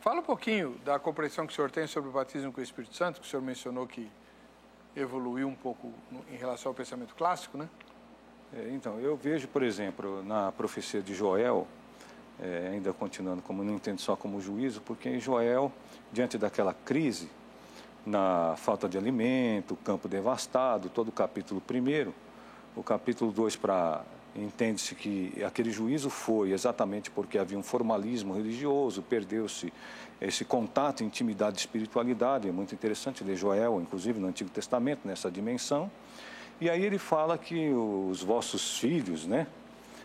[0.00, 2.94] fala um pouquinho da compreensão que o senhor tem sobre o batismo com o Espírito
[2.94, 4.10] Santo, que o senhor mencionou que
[4.94, 5.92] evoluiu um pouco
[6.30, 7.68] em relação ao pensamento clássico, né?
[8.52, 11.66] É, então, eu vejo, por exemplo, na profecia de Joel,
[12.40, 15.70] é, ainda continuando como não entendo só como juízo, porque em Joel,
[16.12, 17.28] diante daquela crise,
[18.06, 22.14] na falta de alimento, campo devastado, todo o capítulo primeiro,
[22.74, 24.02] o capítulo 2 para
[24.34, 29.72] entende-se que aquele juízo foi exatamente porque havia um formalismo religioso, perdeu-se
[30.20, 32.48] esse contato, intimidade, espiritualidade.
[32.48, 35.90] É muito interessante ler Joel, inclusive no Antigo Testamento, nessa dimensão.
[36.60, 39.46] E aí ele fala que os vossos filhos, né,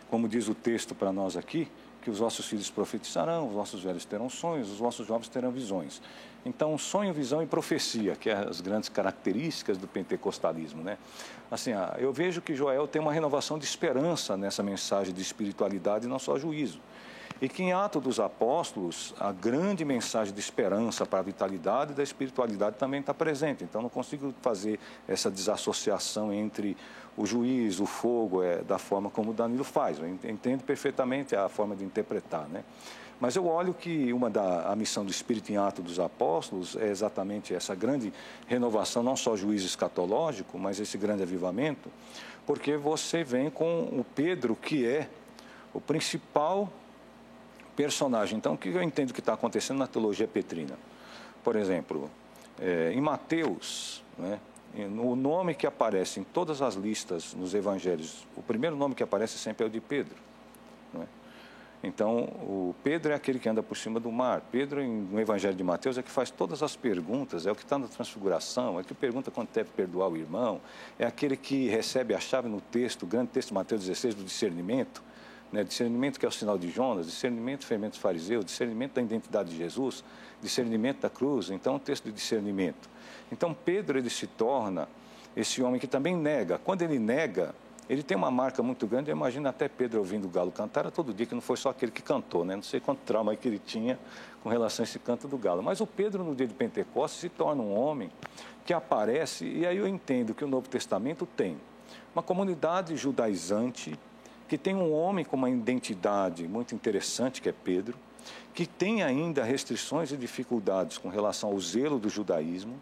[0.08, 1.68] como diz o texto para nós aqui,
[2.04, 6.02] que os vossos filhos profetizarão, os vossos velhos terão sonhos, os vossos jovens terão visões.
[6.44, 10.98] Então, sonho, visão e profecia, que é as grandes características do pentecostalismo, né?
[11.50, 16.08] Assim, eu vejo que Joel tem uma renovação de esperança nessa mensagem de espiritualidade e
[16.08, 16.78] não só juízo.
[17.40, 22.02] E que em Atos dos Apóstolos, a grande mensagem de esperança para a vitalidade da
[22.02, 23.64] espiritualidade também está presente.
[23.64, 26.76] Então, não consigo fazer essa desassociação entre
[27.16, 29.98] o juiz, o fogo, é, da forma como o Danilo faz.
[29.98, 32.64] Eu entendo perfeitamente a forma de interpretar, né?
[33.20, 36.88] Mas eu olho que uma da a missão do Espírito em Atos dos Apóstolos é
[36.88, 38.12] exatamente essa grande
[38.46, 41.88] renovação, não só juízo escatológico, mas esse grande avivamento,
[42.44, 45.08] porque você vem com o Pedro, que é
[45.72, 46.70] o principal
[47.76, 48.38] personagem.
[48.38, 50.78] Então, o que eu entendo que está acontecendo na teologia petrina?
[51.42, 52.10] Por exemplo,
[52.60, 54.38] é, em Mateus, né,
[54.76, 59.38] o nome que aparece em todas as listas nos evangelhos, o primeiro nome que aparece
[59.38, 60.16] sempre é o de Pedro.
[60.92, 61.06] Né?
[61.82, 64.40] Então, o Pedro é aquele que anda por cima do mar.
[64.50, 67.78] Pedro, no Evangelho de Mateus, é que faz todas as perguntas, é o que está
[67.78, 70.60] na transfiguração, é que pergunta quando deve perdoar o irmão,
[70.98, 74.24] é aquele que recebe a chave no texto, o grande texto de Mateus 16, do
[74.24, 75.02] discernimento
[75.54, 75.64] né?
[75.64, 80.04] discernimento que é o sinal de Jonas, discernimento fermentos fariseus, discernimento da identidade de Jesus,
[80.42, 82.88] discernimento da cruz, então o texto de discernimento.
[83.30, 84.88] Então Pedro ele se torna
[85.36, 86.58] esse homem que também nega.
[86.58, 87.54] Quando ele nega,
[87.88, 89.10] ele tem uma marca muito grande.
[89.10, 91.92] Eu imagino até Pedro ouvindo o galo cantar todo dia, que não foi só aquele
[91.92, 92.56] que cantou, né?
[92.56, 93.98] Não sei quanto trauma que ele tinha
[94.42, 95.62] com relação a esse canto do galo.
[95.62, 98.10] Mas o Pedro, no dia de Pentecostes, se torna um homem
[98.64, 101.58] que aparece, e aí eu entendo que o Novo Testamento tem
[102.14, 103.98] uma comunidade judaizante,
[104.48, 107.96] que tem um homem com uma identidade muito interessante, que é Pedro,
[108.52, 112.80] que tem ainda restrições e dificuldades com relação ao zelo do judaísmo,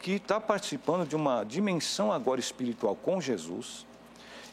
[0.00, 3.86] que está participando de uma dimensão agora espiritual com Jesus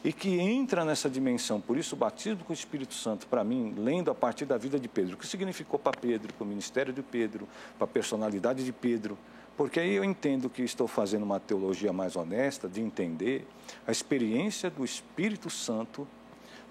[0.04, 1.60] e que entra nessa dimensão.
[1.60, 4.78] Por isso, o batismo com o Espírito Santo, para mim, lendo a partir da vida
[4.78, 8.64] de Pedro, o que significou para Pedro, para o ministério de Pedro, para a personalidade
[8.64, 9.18] de Pedro,
[9.56, 13.46] porque aí eu entendo que estou fazendo uma teologia mais honesta, de entender
[13.86, 16.08] a experiência do Espírito Santo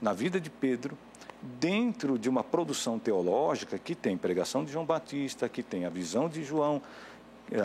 [0.02, 0.98] na vida de Pedro,
[1.42, 6.28] dentro de uma produção teológica que tem pregação de João Batista, que tem a visão
[6.28, 6.82] de João,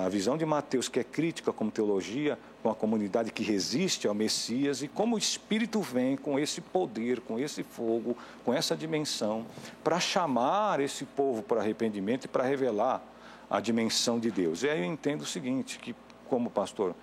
[0.03, 4.15] a visão de Mateus, que é crítica como teologia, com a comunidade que resiste ao
[4.15, 9.45] Messias, e como o Espírito vem com esse poder, com esse fogo, com essa dimensão,
[9.83, 13.03] para chamar esse povo para arrependimento e para revelar
[13.51, 14.63] a dimensão de Deus.
[14.63, 15.95] E aí eu entendo o seguinte, que
[16.29, 16.95] como o pastor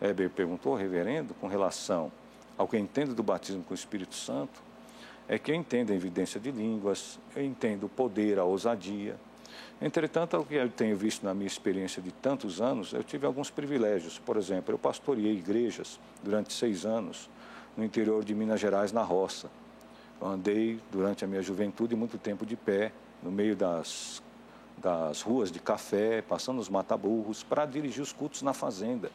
[0.00, 2.12] Heber perguntou, reverendo, com relação
[2.56, 4.67] ao que eu entendo do batismo com o Espírito Santo,
[5.28, 9.16] é que eu entendo a evidência de línguas, eu entendo o poder, a ousadia,
[9.80, 13.48] Entretanto, o que eu tenho visto na minha experiência de tantos anos, eu tive alguns
[13.48, 14.18] privilégios.
[14.18, 17.30] Por exemplo, eu pastoreei igrejas durante seis anos
[17.76, 19.48] no interior de Minas Gerais, na roça.
[20.20, 24.20] Eu andei durante a minha juventude muito tempo de pé, no meio das,
[24.76, 29.12] das ruas de café, passando os mataburros, para dirigir os cultos na fazenda.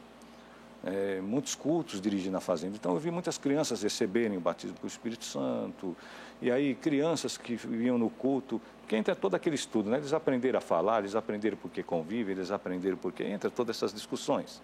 [0.86, 2.76] É, muitos cultos dirigi na fazenda.
[2.76, 5.96] Então eu vi muitas crianças receberem o batismo com o Espírito Santo.
[6.42, 9.98] E aí crianças que viviam no culto porque entra todo aquele estudo, né?
[9.98, 14.62] eles aprenderam a falar, eles aprenderam porque convivem, eles aprenderam porque entra todas essas discussões.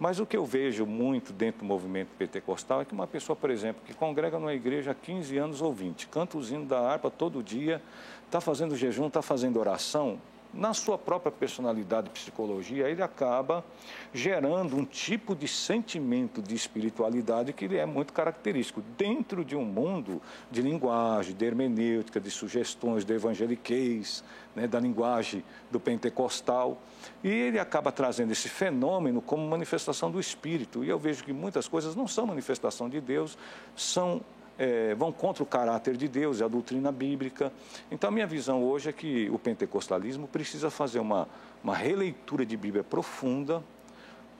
[0.00, 3.50] Mas o que eu vejo muito dentro do movimento pentecostal é que uma pessoa, por
[3.50, 7.08] exemplo, que congrega numa igreja há 15 anos ou 20, canta o hino da harpa
[7.08, 7.80] todo dia,
[8.26, 10.20] está fazendo jejum, está fazendo oração,
[10.52, 13.64] na sua própria personalidade e psicologia, ele acaba
[14.12, 20.20] gerando um tipo de sentimento de espiritualidade que é muito característico dentro de um mundo
[20.50, 24.22] de linguagem, de hermenêutica, de sugestões do evangeliquez,
[24.54, 26.78] né, da linguagem do pentecostal.
[27.24, 30.84] E ele acaba trazendo esse fenômeno como manifestação do Espírito.
[30.84, 33.38] E eu vejo que muitas coisas não são manifestação de Deus,
[33.74, 34.20] são
[34.58, 37.52] é, vão contra o caráter de Deus e a doutrina bíblica.
[37.90, 41.28] Então, a minha visão hoje é que o pentecostalismo precisa fazer uma,
[41.62, 43.62] uma releitura de Bíblia profunda,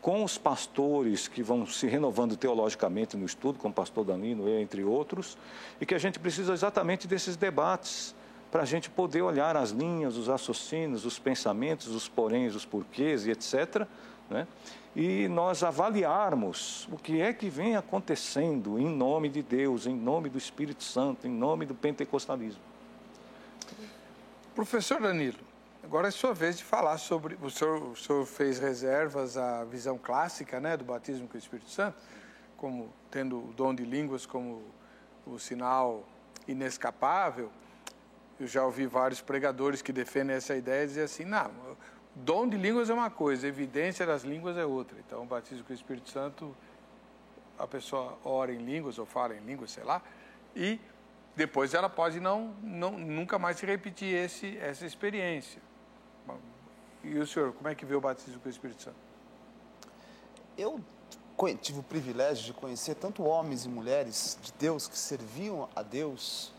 [0.01, 4.83] com os pastores que vão se renovando teologicamente no estudo, como o pastor Danilo, entre
[4.83, 5.39] outros,
[5.81, 8.13] e que a gente precisa exatamente desses debates
[8.51, 13.27] para a gente poder olhar as linhas, os raciocínios, os pensamentos, os poréns, os porquês
[13.27, 13.87] e etc.
[14.29, 14.47] Né?
[14.95, 20.29] E nós avaliarmos o que é que vem acontecendo em nome de Deus, em nome
[20.29, 22.61] do Espírito Santo, em nome do pentecostalismo.
[24.55, 25.39] Professor Danilo,
[25.83, 27.39] agora é sua vez de falar sobre.
[27.41, 31.71] O senhor, o senhor fez reservas à visão clássica né, do batismo com o Espírito
[31.71, 31.97] Santo,
[32.59, 34.63] como tendo o dom de línguas como
[35.27, 36.07] o sinal
[36.47, 37.51] inescapável.
[38.39, 41.51] Eu já ouvi vários pregadores que defendem essa ideia e dizem assim: não,
[42.15, 44.99] Dom de línguas é uma coisa, evidência das línguas é outra.
[44.99, 46.55] Então, o batismo com o Espírito Santo,
[47.59, 50.03] a pessoa ora em línguas ou fala em línguas, sei lá,
[50.55, 50.79] e
[51.35, 55.63] depois ela pode não, não nunca mais repetir esse, essa experiência.
[57.03, 58.97] E o senhor, como é que vê o batismo com o Espírito Santo?
[60.57, 60.81] Eu
[61.61, 66.53] tive o privilégio de conhecer tanto homens e mulheres de Deus que serviam a Deus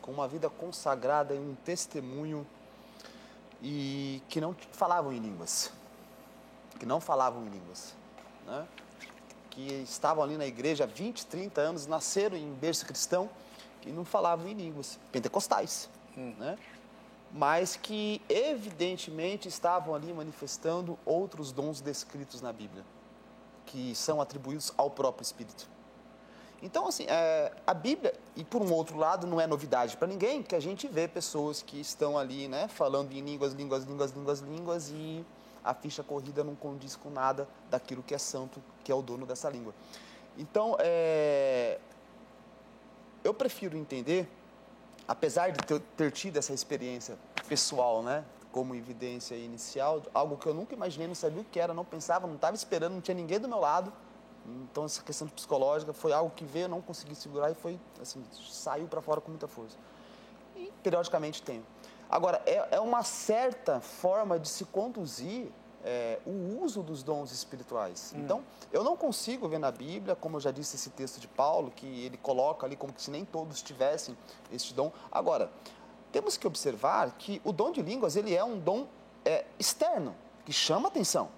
[0.00, 2.46] com uma vida consagrada e um testemunho
[3.62, 5.72] e que não falavam em línguas,
[6.78, 7.94] que não falavam em línguas,
[8.44, 8.66] né?
[9.50, 13.30] que estavam ali na igreja há 20, 30 anos, nasceram em berço cristão
[13.86, 16.34] e não falavam em línguas, pentecostais, hum.
[16.38, 16.58] né?
[17.30, 22.84] mas que evidentemente estavam ali manifestando outros dons descritos na Bíblia,
[23.64, 25.68] que são atribuídos ao próprio Espírito.
[26.62, 30.44] Então, assim, é, a Bíblia, e por um outro lado, não é novidade para ninguém
[30.44, 34.40] que a gente vê pessoas que estão ali, né, falando em línguas, línguas, línguas, línguas,
[34.40, 35.26] línguas, e
[35.64, 39.26] a ficha corrida não condiz com nada daquilo que é santo, que é o dono
[39.26, 39.74] dessa língua.
[40.38, 41.80] Então, é,
[43.24, 44.28] eu prefiro entender,
[45.06, 50.54] apesar de ter, ter tido essa experiência pessoal, né, como evidência inicial, algo que eu
[50.54, 53.40] nunca imaginei, não sabia o que era, não pensava, não estava esperando, não tinha ninguém
[53.40, 53.92] do meu lado,
[54.46, 58.88] então, essa questão psicológica foi algo que veio, não consegui segurar e foi, assim, saiu
[58.88, 59.76] para fora com muita força.
[60.56, 61.64] E, periodicamente, tenho.
[62.10, 65.48] Agora, é, é, uma certa forma de se conduzir
[65.84, 68.12] é, o uso dos dons espirituais.
[68.14, 68.20] Hum.
[68.20, 71.70] Então, eu não consigo ver na Bíblia, como eu já disse esse texto de Paulo,
[71.70, 74.16] que ele coloca ali como se nem todos tivessem
[74.52, 74.92] este dom.
[75.10, 75.50] Agora,
[76.10, 78.86] temos que observar que o dom de línguas ele é um dom
[79.24, 80.14] é, externo,
[80.44, 81.30] que chama atenção.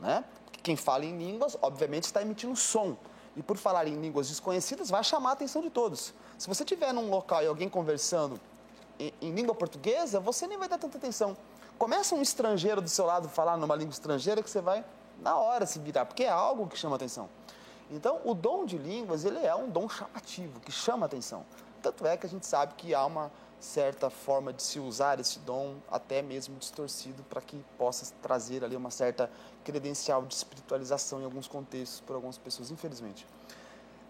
[0.00, 0.24] Né?
[0.68, 2.94] Quem fala em línguas, obviamente, está emitindo som.
[3.34, 6.12] E por falar em línguas desconhecidas, vai chamar a atenção de todos.
[6.36, 8.38] Se você estiver num local e alguém conversando
[9.00, 11.34] em, em língua portuguesa, você nem vai dar tanta atenção.
[11.78, 14.84] Começa um estrangeiro do seu lado falar numa língua estrangeira que você vai
[15.22, 17.30] na hora se virar, porque é algo que chama atenção.
[17.90, 21.46] Então, o dom de línguas, ele é um dom chamativo, que chama atenção.
[21.80, 25.38] Tanto é que a gente sabe que há uma certa forma de se usar esse
[25.40, 29.30] dom, até mesmo distorcido, para que possa trazer ali uma certa
[29.64, 33.26] credencial de espiritualização em alguns contextos, por algumas pessoas, infelizmente.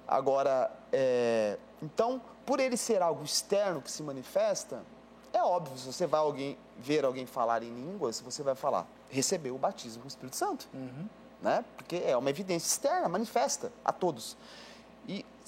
[0.06, 1.58] Agora, é...
[1.82, 4.82] então, por ele ser algo externo que se manifesta,
[5.32, 9.54] é óbvio, se você vai alguém, ver alguém falar em línguas, você vai falar, recebeu
[9.54, 10.68] o batismo com o Espírito Santo.
[10.72, 11.08] Uhum.
[11.42, 11.64] Né?
[11.76, 14.36] Porque é uma evidência externa, manifesta a todos.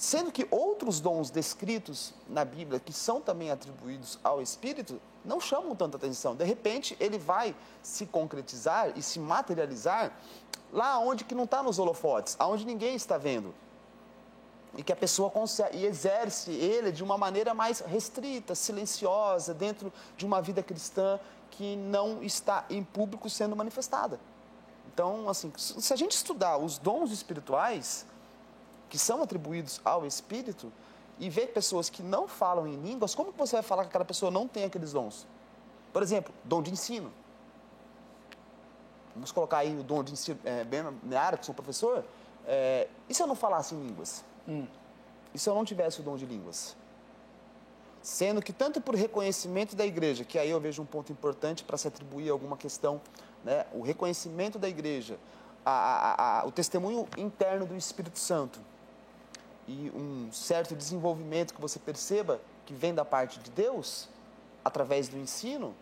[0.01, 5.75] Sendo que outros dons descritos na Bíblia, que são também atribuídos ao Espírito, não chamam
[5.75, 6.35] tanta atenção.
[6.35, 10.11] De repente, ele vai se concretizar e se materializar
[10.73, 13.53] lá onde que não está nos holofotes, aonde ninguém está vendo
[14.75, 19.93] e que a pessoa consegue, e exerce ele de uma maneira mais restrita, silenciosa, dentro
[20.17, 21.19] de uma vida cristã
[21.51, 24.19] que não está em público sendo manifestada.
[24.91, 28.03] Então, assim, se a gente estudar os dons espirituais
[28.91, 30.69] que são atribuídos ao Espírito
[31.17, 34.03] e ver pessoas que não falam em línguas, como que você vai falar que aquela
[34.03, 35.25] pessoa não tem aqueles dons?
[35.93, 37.09] Por exemplo, dom de ensino.
[39.15, 42.03] Vamos colocar aí o dom de ensino, é, bem na área, que sou professor.
[42.45, 44.25] É, e se eu não falasse em línguas?
[44.45, 44.67] Hum.
[45.33, 46.75] E se eu não tivesse o dom de línguas?
[48.01, 51.77] Sendo que tanto por reconhecimento da igreja, que aí eu vejo um ponto importante para
[51.77, 52.99] se atribuir a alguma questão,
[53.41, 53.65] né?
[53.71, 55.17] o reconhecimento da igreja,
[55.65, 58.59] a, a, a, o testemunho interno do Espírito Santo
[59.71, 64.09] e um certo desenvolvimento que você perceba que vem da parte de Deus,
[64.63, 65.73] através do ensino,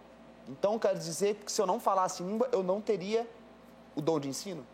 [0.47, 3.27] então quer dizer que se eu não falasse língua, eu não teria
[3.95, 4.65] o dom de ensino.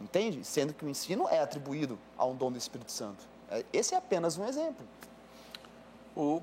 [0.00, 0.44] Entende?
[0.44, 3.26] Sendo que o ensino é atribuído a um dom do Espírito Santo.
[3.50, 4.86] É, esse é apenas um exemplo.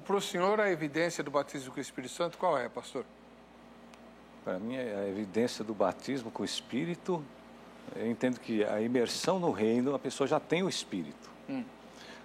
[0.06, 3.06] Para o senhor, a evidência do batismo com o Espírito Santo qual é, pastor?
[4.44, 7.24] Para mim, a evidência do batismo com o Espírito,
[7.96, 11.30] eu entendo que a imersão no reino, a pessoa já tem o Espírito.
[11.50, 11.64] Hum.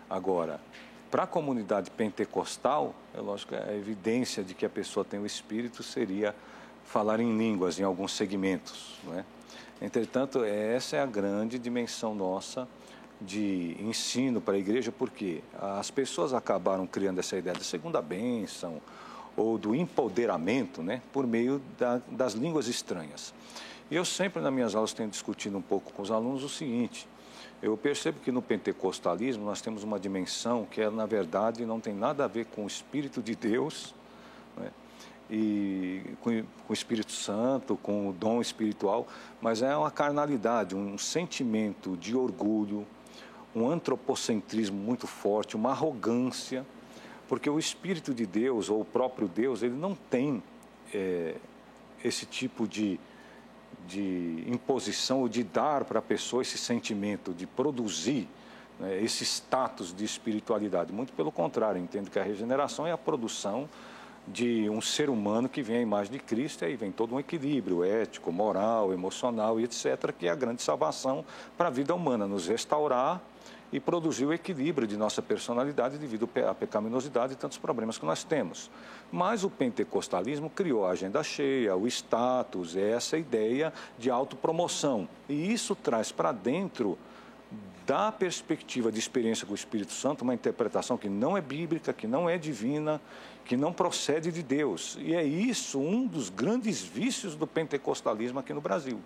[0.08, 0.60] Agora,
[1.10, 5.26] para a comunidade pentecostal, é lógico que a evidência de que a pessoa tem o
[5.26, 6.34] Espírito seria
[6.84, 9.24] falar em línguas em alguns segmentos, não é?
[9.80, 12.66] Entretanto, essa é a grande dimensão nossa
[13.20, 18.80] de ensino para a igreja, porque as pessoas acabaram criando essa ideia da segunda bênção
[19.36, 23.34] ou do empoderamento né, por meio da, das línguas estranhas.
[23.90, 27.08] E eu sempre, nas minhas aulas, tenho discutido um pouco com os alunos o seguinte:
[27.62, 31.94] eu percebo que no pentecostalismo nós temos uma dimensão que, é, na verdade, não tem
[31.94, 33.94] nada a ver com o Espírito de Deus.
[34.56, 34.70] Né?
[35.30, 39.06] e com, com, o Espírito Santo, com o dom espiritual,
[39.40, 42.86] mas é uma carnalidade, um sentimento de orgulho,
[43.54, 46.64] um antropocentrismo muito forte, uma arrogância,
[47.28, 50.42] porque o Espírito de Deus ou o próprio Deus ele não tem
[50.94, 51.34] é,
[52.04, 53.00] esse tipo de,
[53.86, 58.28] de imposição ou de dar para a pessoa esse sentimento de produzir
[58.78, 60.92] né, esse status de espiritualidade.
[60.92, 63.68] Muito pelo contrário, entendo que a regeneração é a produção
[64.26, 67.20] de um ser humano que vem à imagem de Cristo, e aí vem todo um
[67.20, 71.24] equilíbrio ético, moral, emocional e etc., que é a grande salvação
[71.56, 73.22] para a vida humana, nos restaurar
[73.72, 78.24] e produzir o equilíbrio de nossa personalidade devido à pecaminosidade e tantos problemas que nós
[78.24, 78.70] temos.
[79.10, 85.08] Mas o pentecostalismo criou a agenda cheia, o status, essa ideia de autopromoção.
[85.28, 86.98] E isso traz para dentro
[87.86, 92.06] da perspectiva de experiência com o Espírito Santo, uma interpretação que não é bíblica, que
[92.06, 93.00] não é divina
[93.46, 94.98] que não procede de Deus.
[95.00, 99.00] E é isso um dos grandes vícios do pentecostalismo aqui no Brasil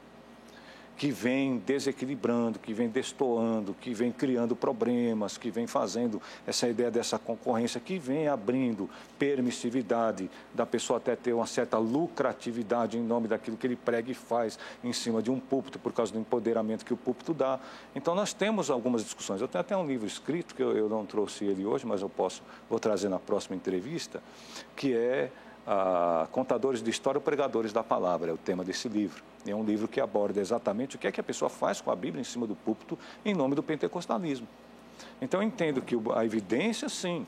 [1.00, 6.90] que vem desequilibrando, que vem destoando, que vem criando problemas, que vem fazendo essa ideia
[6.90, 8.86] dessa concorrência, que vem abrindo
[9.18, 14.14] permissividade da pessoa até ter uma certa lucratividade em nome daquilo que ele prega e
[14.14, 17.58] faz em cima de um púlpito, por causa do empoderamento que o púlpito dá.
[17.96, 19.40] Então, nós temos algumas discussões.
[19.40, 22.10] Eu tenho até um livro escrito, que eu, eu não trouxe ele hoje, mas eu
[22.10, 24.22] posso, vou trazer na próxima entrevista,
[24.76, 25.32] que é
[26.32, 29.22] Contadores de História Pregadores da Palavra, é o tema desse livro.
[29.46, 31.96] É um livro que aborda exatamente o que é que a pessoa faz com a
[31.96, 34.46] Bíblia em cima do púlpito em nome do pentecostalismo.
[35.20, 37.26] Então eu entendo que a evidência, sim,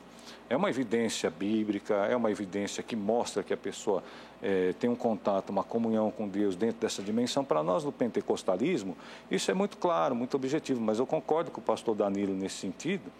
[0.49, 4.03] é uma evidência bíblica, é uma evidência que mostra que a pessoa
[4.41, 7.45] é, tem um contato, uma comunhão com Deus dentro dessa dimensão.
[7.45, 8.95] Para nós, no pentecostalismo,
[9.31, 13.11] isso é muito claro, muito objetivo, mas eu concordo com o pastor Danilo nesse sentido,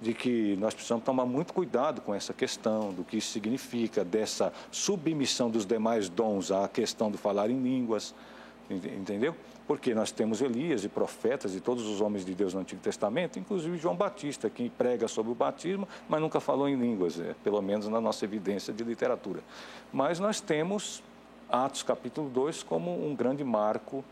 [0.00, 4.52] de que nós precisamos tomar muito cuidado com essa questão, do que isso significa, dessa
[4.70, 8.14] submissão dos demais dons à questão do falar em línguas,
[8.68, 9.36] entendeu?
[9.66, 13.38] Porque nós temos Elias e profetas e todos os homens de Deus no Antigo Testamento,
[13.38, 17.62] inclusive João Batista, que prega sobre o batismo, mas nunca falou em línguas, é, pelo
[17.62, 19.40] menos na nossa evidência de literatura.
[19.92, 21.02] Mas nós temos
[21.48, 24.02] Atos capítulo 2 como um grande marco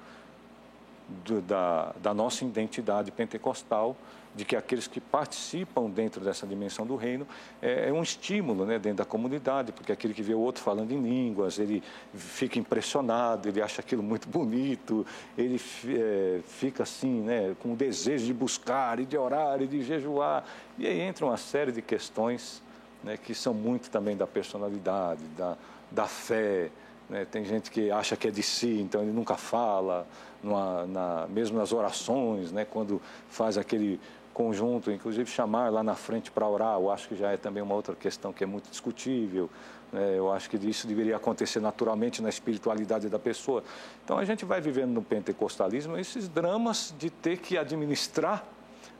[1.24, 3.96] do, da, da nossa identidade pentecostal,
[4.34, 7.26] de que aqueles que participam dentro dessa dimensão do reino
[7.60, 10.92] é, é, um estímulo né, dentro da comunidade, porque aquele que vê o outro falando
[10.92, 11.82] em línguas, ele
[12.14, 15.04] fica impressionado, ele acha aquilo muito bonito,
[15.36, 19.82] ele é, fica assim, né, com o desejo de buscar e de orar e de
[19.82, 20.44] jejuar.
[20.78, 22.62] E aí entra uma série de questões
[23.02, 25.56] né, que são muito também da personalidade, da,
[25.90, 26.70] da fé.
[27.08, 27.24] Né?
[27.24, 30.06] Tem gente que acha que é de si, então ele nunca fala,
[30.42, 34.00] numa, na, mesmo nas orações, né, quando faz aquele
[34.32, 37.74] conjunto, inclusive chamar lá na frente para orar, eu acho que já é também uma
[37.74, 39.50] outra questão que é muito discutível.
[39.92, 40.16] Né?
[40.16, 43.62] Eu acho que isso deveria acontecer naturalmente na espiritualidade da pessoa.
[44.04, 48.44] Então a gente vai vivendo no pentecostalismo esses dramas de ter que administrar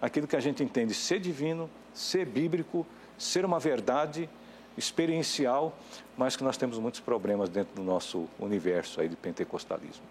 [0.01, 2.87] aquilo que a gente entende ser divino, ser bíblico,
[3.19, 4.29] ser uma verdade
[4.77, 5.77] experiencial,
[6.17, 10.05] mas que nós temos muitos problemas dentro do nosso universo aí de pentecostalismo.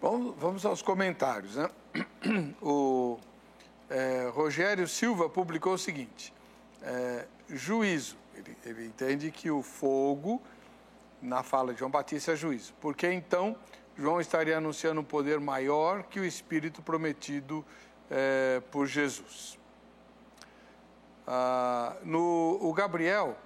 [0.00, 1.56] Bom, vamos aos comentários.
[1.56, 1.70] Né?
[2.60, 3.18] O
[3.90, 6.32] é, Rogério Silva publicou o seguinte:
[6.82, 8.16] é, juízo.
[8.34, 10.40] Ele, ele, entende que o fogo,
[11.20, 12.72] na fala de João Batista, é juízo.
[12.80, 13.56] Porque então
[13.96, 17.64] João estaria anunciando um poder maior que o Espírito prometido
[18.10, 19.58] é, por Jesus.
[21.26, 23.36] Ah, no, o Gabriel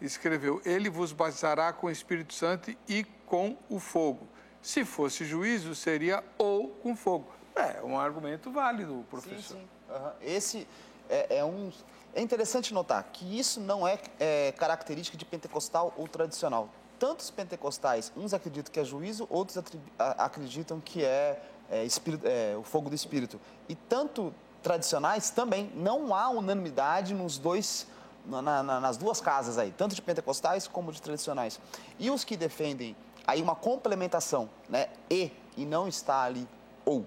[0.00, 4.26] escreveu: Ele vos batizará com o Espírito Santo e com o fogo.
[4.60, 7.32] Se fosse juízo, seria ou com fogo.
[7.54, 9.38] É um argumento válido, professor.
[9.40, 9.68] Sim, sim.
[9.90, 10.10] Uhum.
[10.22, 10.66] Esse
[11.08, 11.70] é, é, um.
[12.14, 16.68] É interessante notar que isso não é, é característica de pentecostal ou tradicional.
[16.98, 19.56] Tantos pentecostais, uns acreditam que é juízo, outros
[19.98, 23.40] acreditam que é, é, espírito, é, o fogo do Espírito.
[23.68, 27.86] E tanto tradicionais também não há unanimidade nos dois,
[28.26, 31.58] na, na, nas duas casas aí, tanto de pentecostais como de tradicionais.
[31.98, 32.94] E os que defendem
[33.26, 36.46] aí uma complementação, né, e, e não está ali
[36.84, 37.06] ou.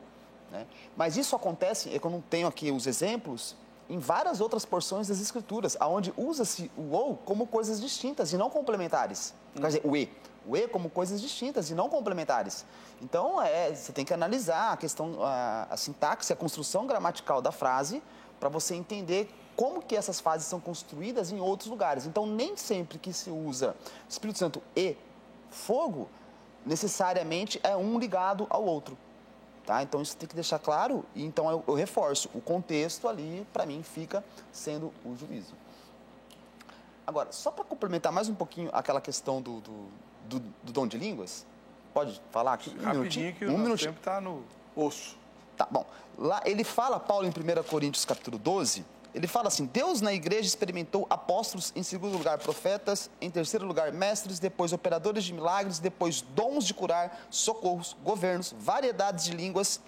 [0.54, 0.68] Né?
[0.96, 3.56] Mas isso acontece, é eu não tenho aqui os exemplos,
[3.90, 8.52] em várias outras porções das Escrituras, onde usa-se o ou como coisas distintas e não
[8.52, 9.34] complementares.
[9.56, 9.62] Hum.
[9.62, 10.10] Quer dizer, o e.
[10.48, 12.66] O e como coisas distintas e não complementares.
[13.02, 17.52] Então, é, você tem que analisar a questão, a, a sintaxe, a construção gramatical da
[17.52, 18.04] frase,
[18.40, 22.06] para você entender como que essas frases são construídas em outros lugares.
[22.06, 23.76] Então, nem sempre que se usa
[24.08, 24.98] Espírito Santo e
[25.50, 26.10] fogo,
[26.66, 28.98] necessariamente é um ligado ao outro.
[29.66, 29.82] Tá?
[29.82, 33.66] Então isso tem que deixar claro, e então eu, eu reforço, o contexto ali, para
[33.66, 35.54] mim, fica sendo o juízo.
[37.08, 39.88] Agora, só para complementar mais um pouquinho aquela questão do, do,
[40.28, 41.46] do, do dom de línguas,
[41.94, 42.76] pode falar aqui?
[42.78, 43.92] Um Rapidinho que o um minutinho.
[43.92, 44.44] tempo está no
[44.76, 45.18] osso.
[45.56, 45.86] Tá bom.
[46.18, 50.48] Lá ele fala, Paulo, em 1 Coríntios capítulo 12, ele fala assim: Deus na igreja
[50.48, 56.22] experimentou apóstolos, em segundo lugar profetas, em terceiro lugar mestres, depois operadores de milagres, depois
[56.22, 59.80] dons de curar, socorros, governos, variedades de línguas.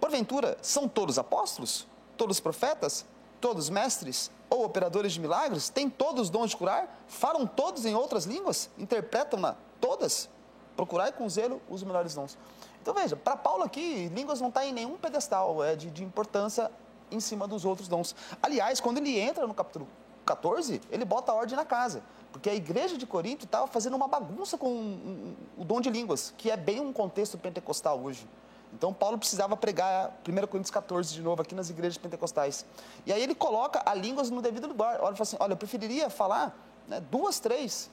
[0.00, 1.86] Porventura, são todos apóstolos?
[2.16, 3.06] Todos profetas?
[3.40, 4.30] Todos mestres?
[4.50, 5.68] Ou operadores de milagres?
[5.68, 7.04] Têm todos dons de curar?
[7.06, 8.68] Falam todos em outras línguas?
[8.76, 10.28] Interpretam-na todas?
[10.74, 12.36] Procurai com zelo os melhores dons.
[12.80, 16.68] Então veja, para Paulo aqui, línguas não está em nenhum pedestal é de, de importância
[17.12, 18.14] em cima dos outros dons.
[18.42, 19.86] Aliás, quando ele entra no capítulo
[20.24, 22.02] 14, ele bota a ordem na casa.
[22.32, 26.50] Porque a igreja de Corinto estava fazendo uma bagunça com o dom de línguas, que
[26.50, 28.26] é bem um contexto pentecostal hoje.
[28.72, 32.64] Então, Paulo precisava pregar 1 Coríntios 14 de novo aqui nas igrejas pentecostais.
[33.04, 34.98] E aí ele coloca a línguas no devido lugar.
[35.02, 36.56] Olha, assim, olha eu preferiria falar
[36.88, 37.90] né, duas, três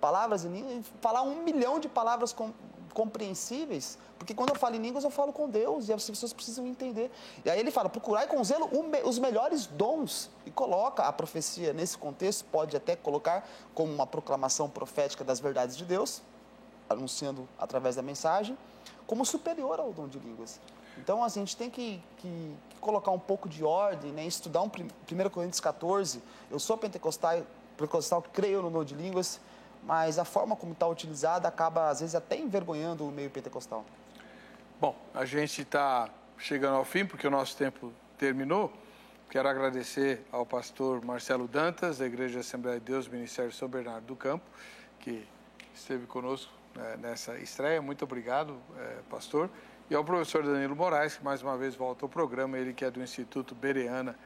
[0.00, 2.52] palavras em língua, falar um milhão de palavras com,
[2.92, 6.66] compreensíveis, porque quando eu falo em línguas eu falo com Deus e as pessoas precisam
[6.66, 7.10] entender.
[7.44, 8.70] E aí ele fala: procurar com zelo
[9.04, 14.68] os melhores dons e coloca a profecia nesse contexto, pode até colocar como uma proclamação
[14.68, 16.22] profética das verdades de Deus,
[16.88, 18.56] anunciando através da mensagem,
[19.06, 20.60] como superior ao dom de línguas.
[20.98, 24.24] Então a gente tem que, que, que colocar um pouco de ordem, né?
[24.24, 26.22] estudar um 1 Coríntios 14.
[26.50, 27.42] Eu sou pentecostal,
[27.76, 29.40] pentecostal, creio no dom de línguas
[29.82, 33.84] mas a forma como está utilizada acaba, às vezes, até envergonhando o meio pentecostal.
[34.80, 38.72] Bom, a gente está chegando ao fim, porque o nosso tempo terminou.
[39.28, 44.16] Quero agradecer ao pastor Marcelo Dantas, da Igreja Assembleia de Deus, Ministério São Bernardo do
[44.16, 44.44] Campo,
[45.00, 45.26] que
[45.74, 47.80] esteve conosco né, nessa estreia.
[47.80, 49.48] Muito obrigado, é, pastor.
[49.88, 52.90] E ao professor Danilo Moraes, que mais uma vez volta ao programa, ele que é
[52.90, 54.16] do Instituto Bereana,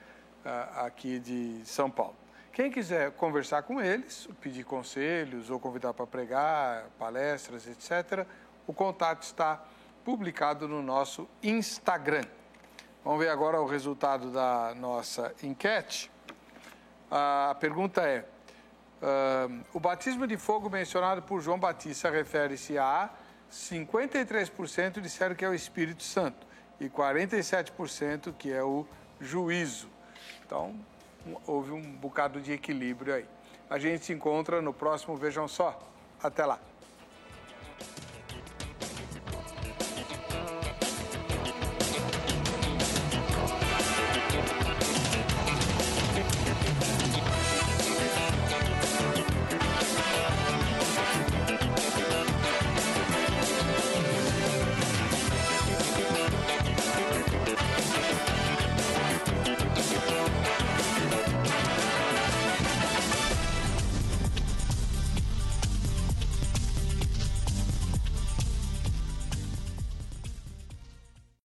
[0.76, 2.14] aqui de São Paulo.
[2.56, 8.26] Quem quiser conversar com eles, pedir conselhos ou convidar para pregar, palestras, etc.,
[8.66, 9.62] o contato está
[10.02, 12.24] publicado no nosso Instagram.
[13.04, 16.10] Vamos ver agora o resultado da nossa enquete.
[17.10, 18.24] A pergunta é:
[19.02, 23.10] uh, o batismo de fogo mencionado por João Batista refere-se a
[23.52, 26.46] 53% disseram que é o Espírito Santo
[26.80, 28.86] e 47% que é o
[29.20, 29.90] juízo.
[30.46, 30.74] Então,
[31.46, 33.24] houve um bocado de equilíbrio aí.
[33.68, 35.80] A gente se encontra no próximo Vejam Só.
[36.22, 36.58] Até lá!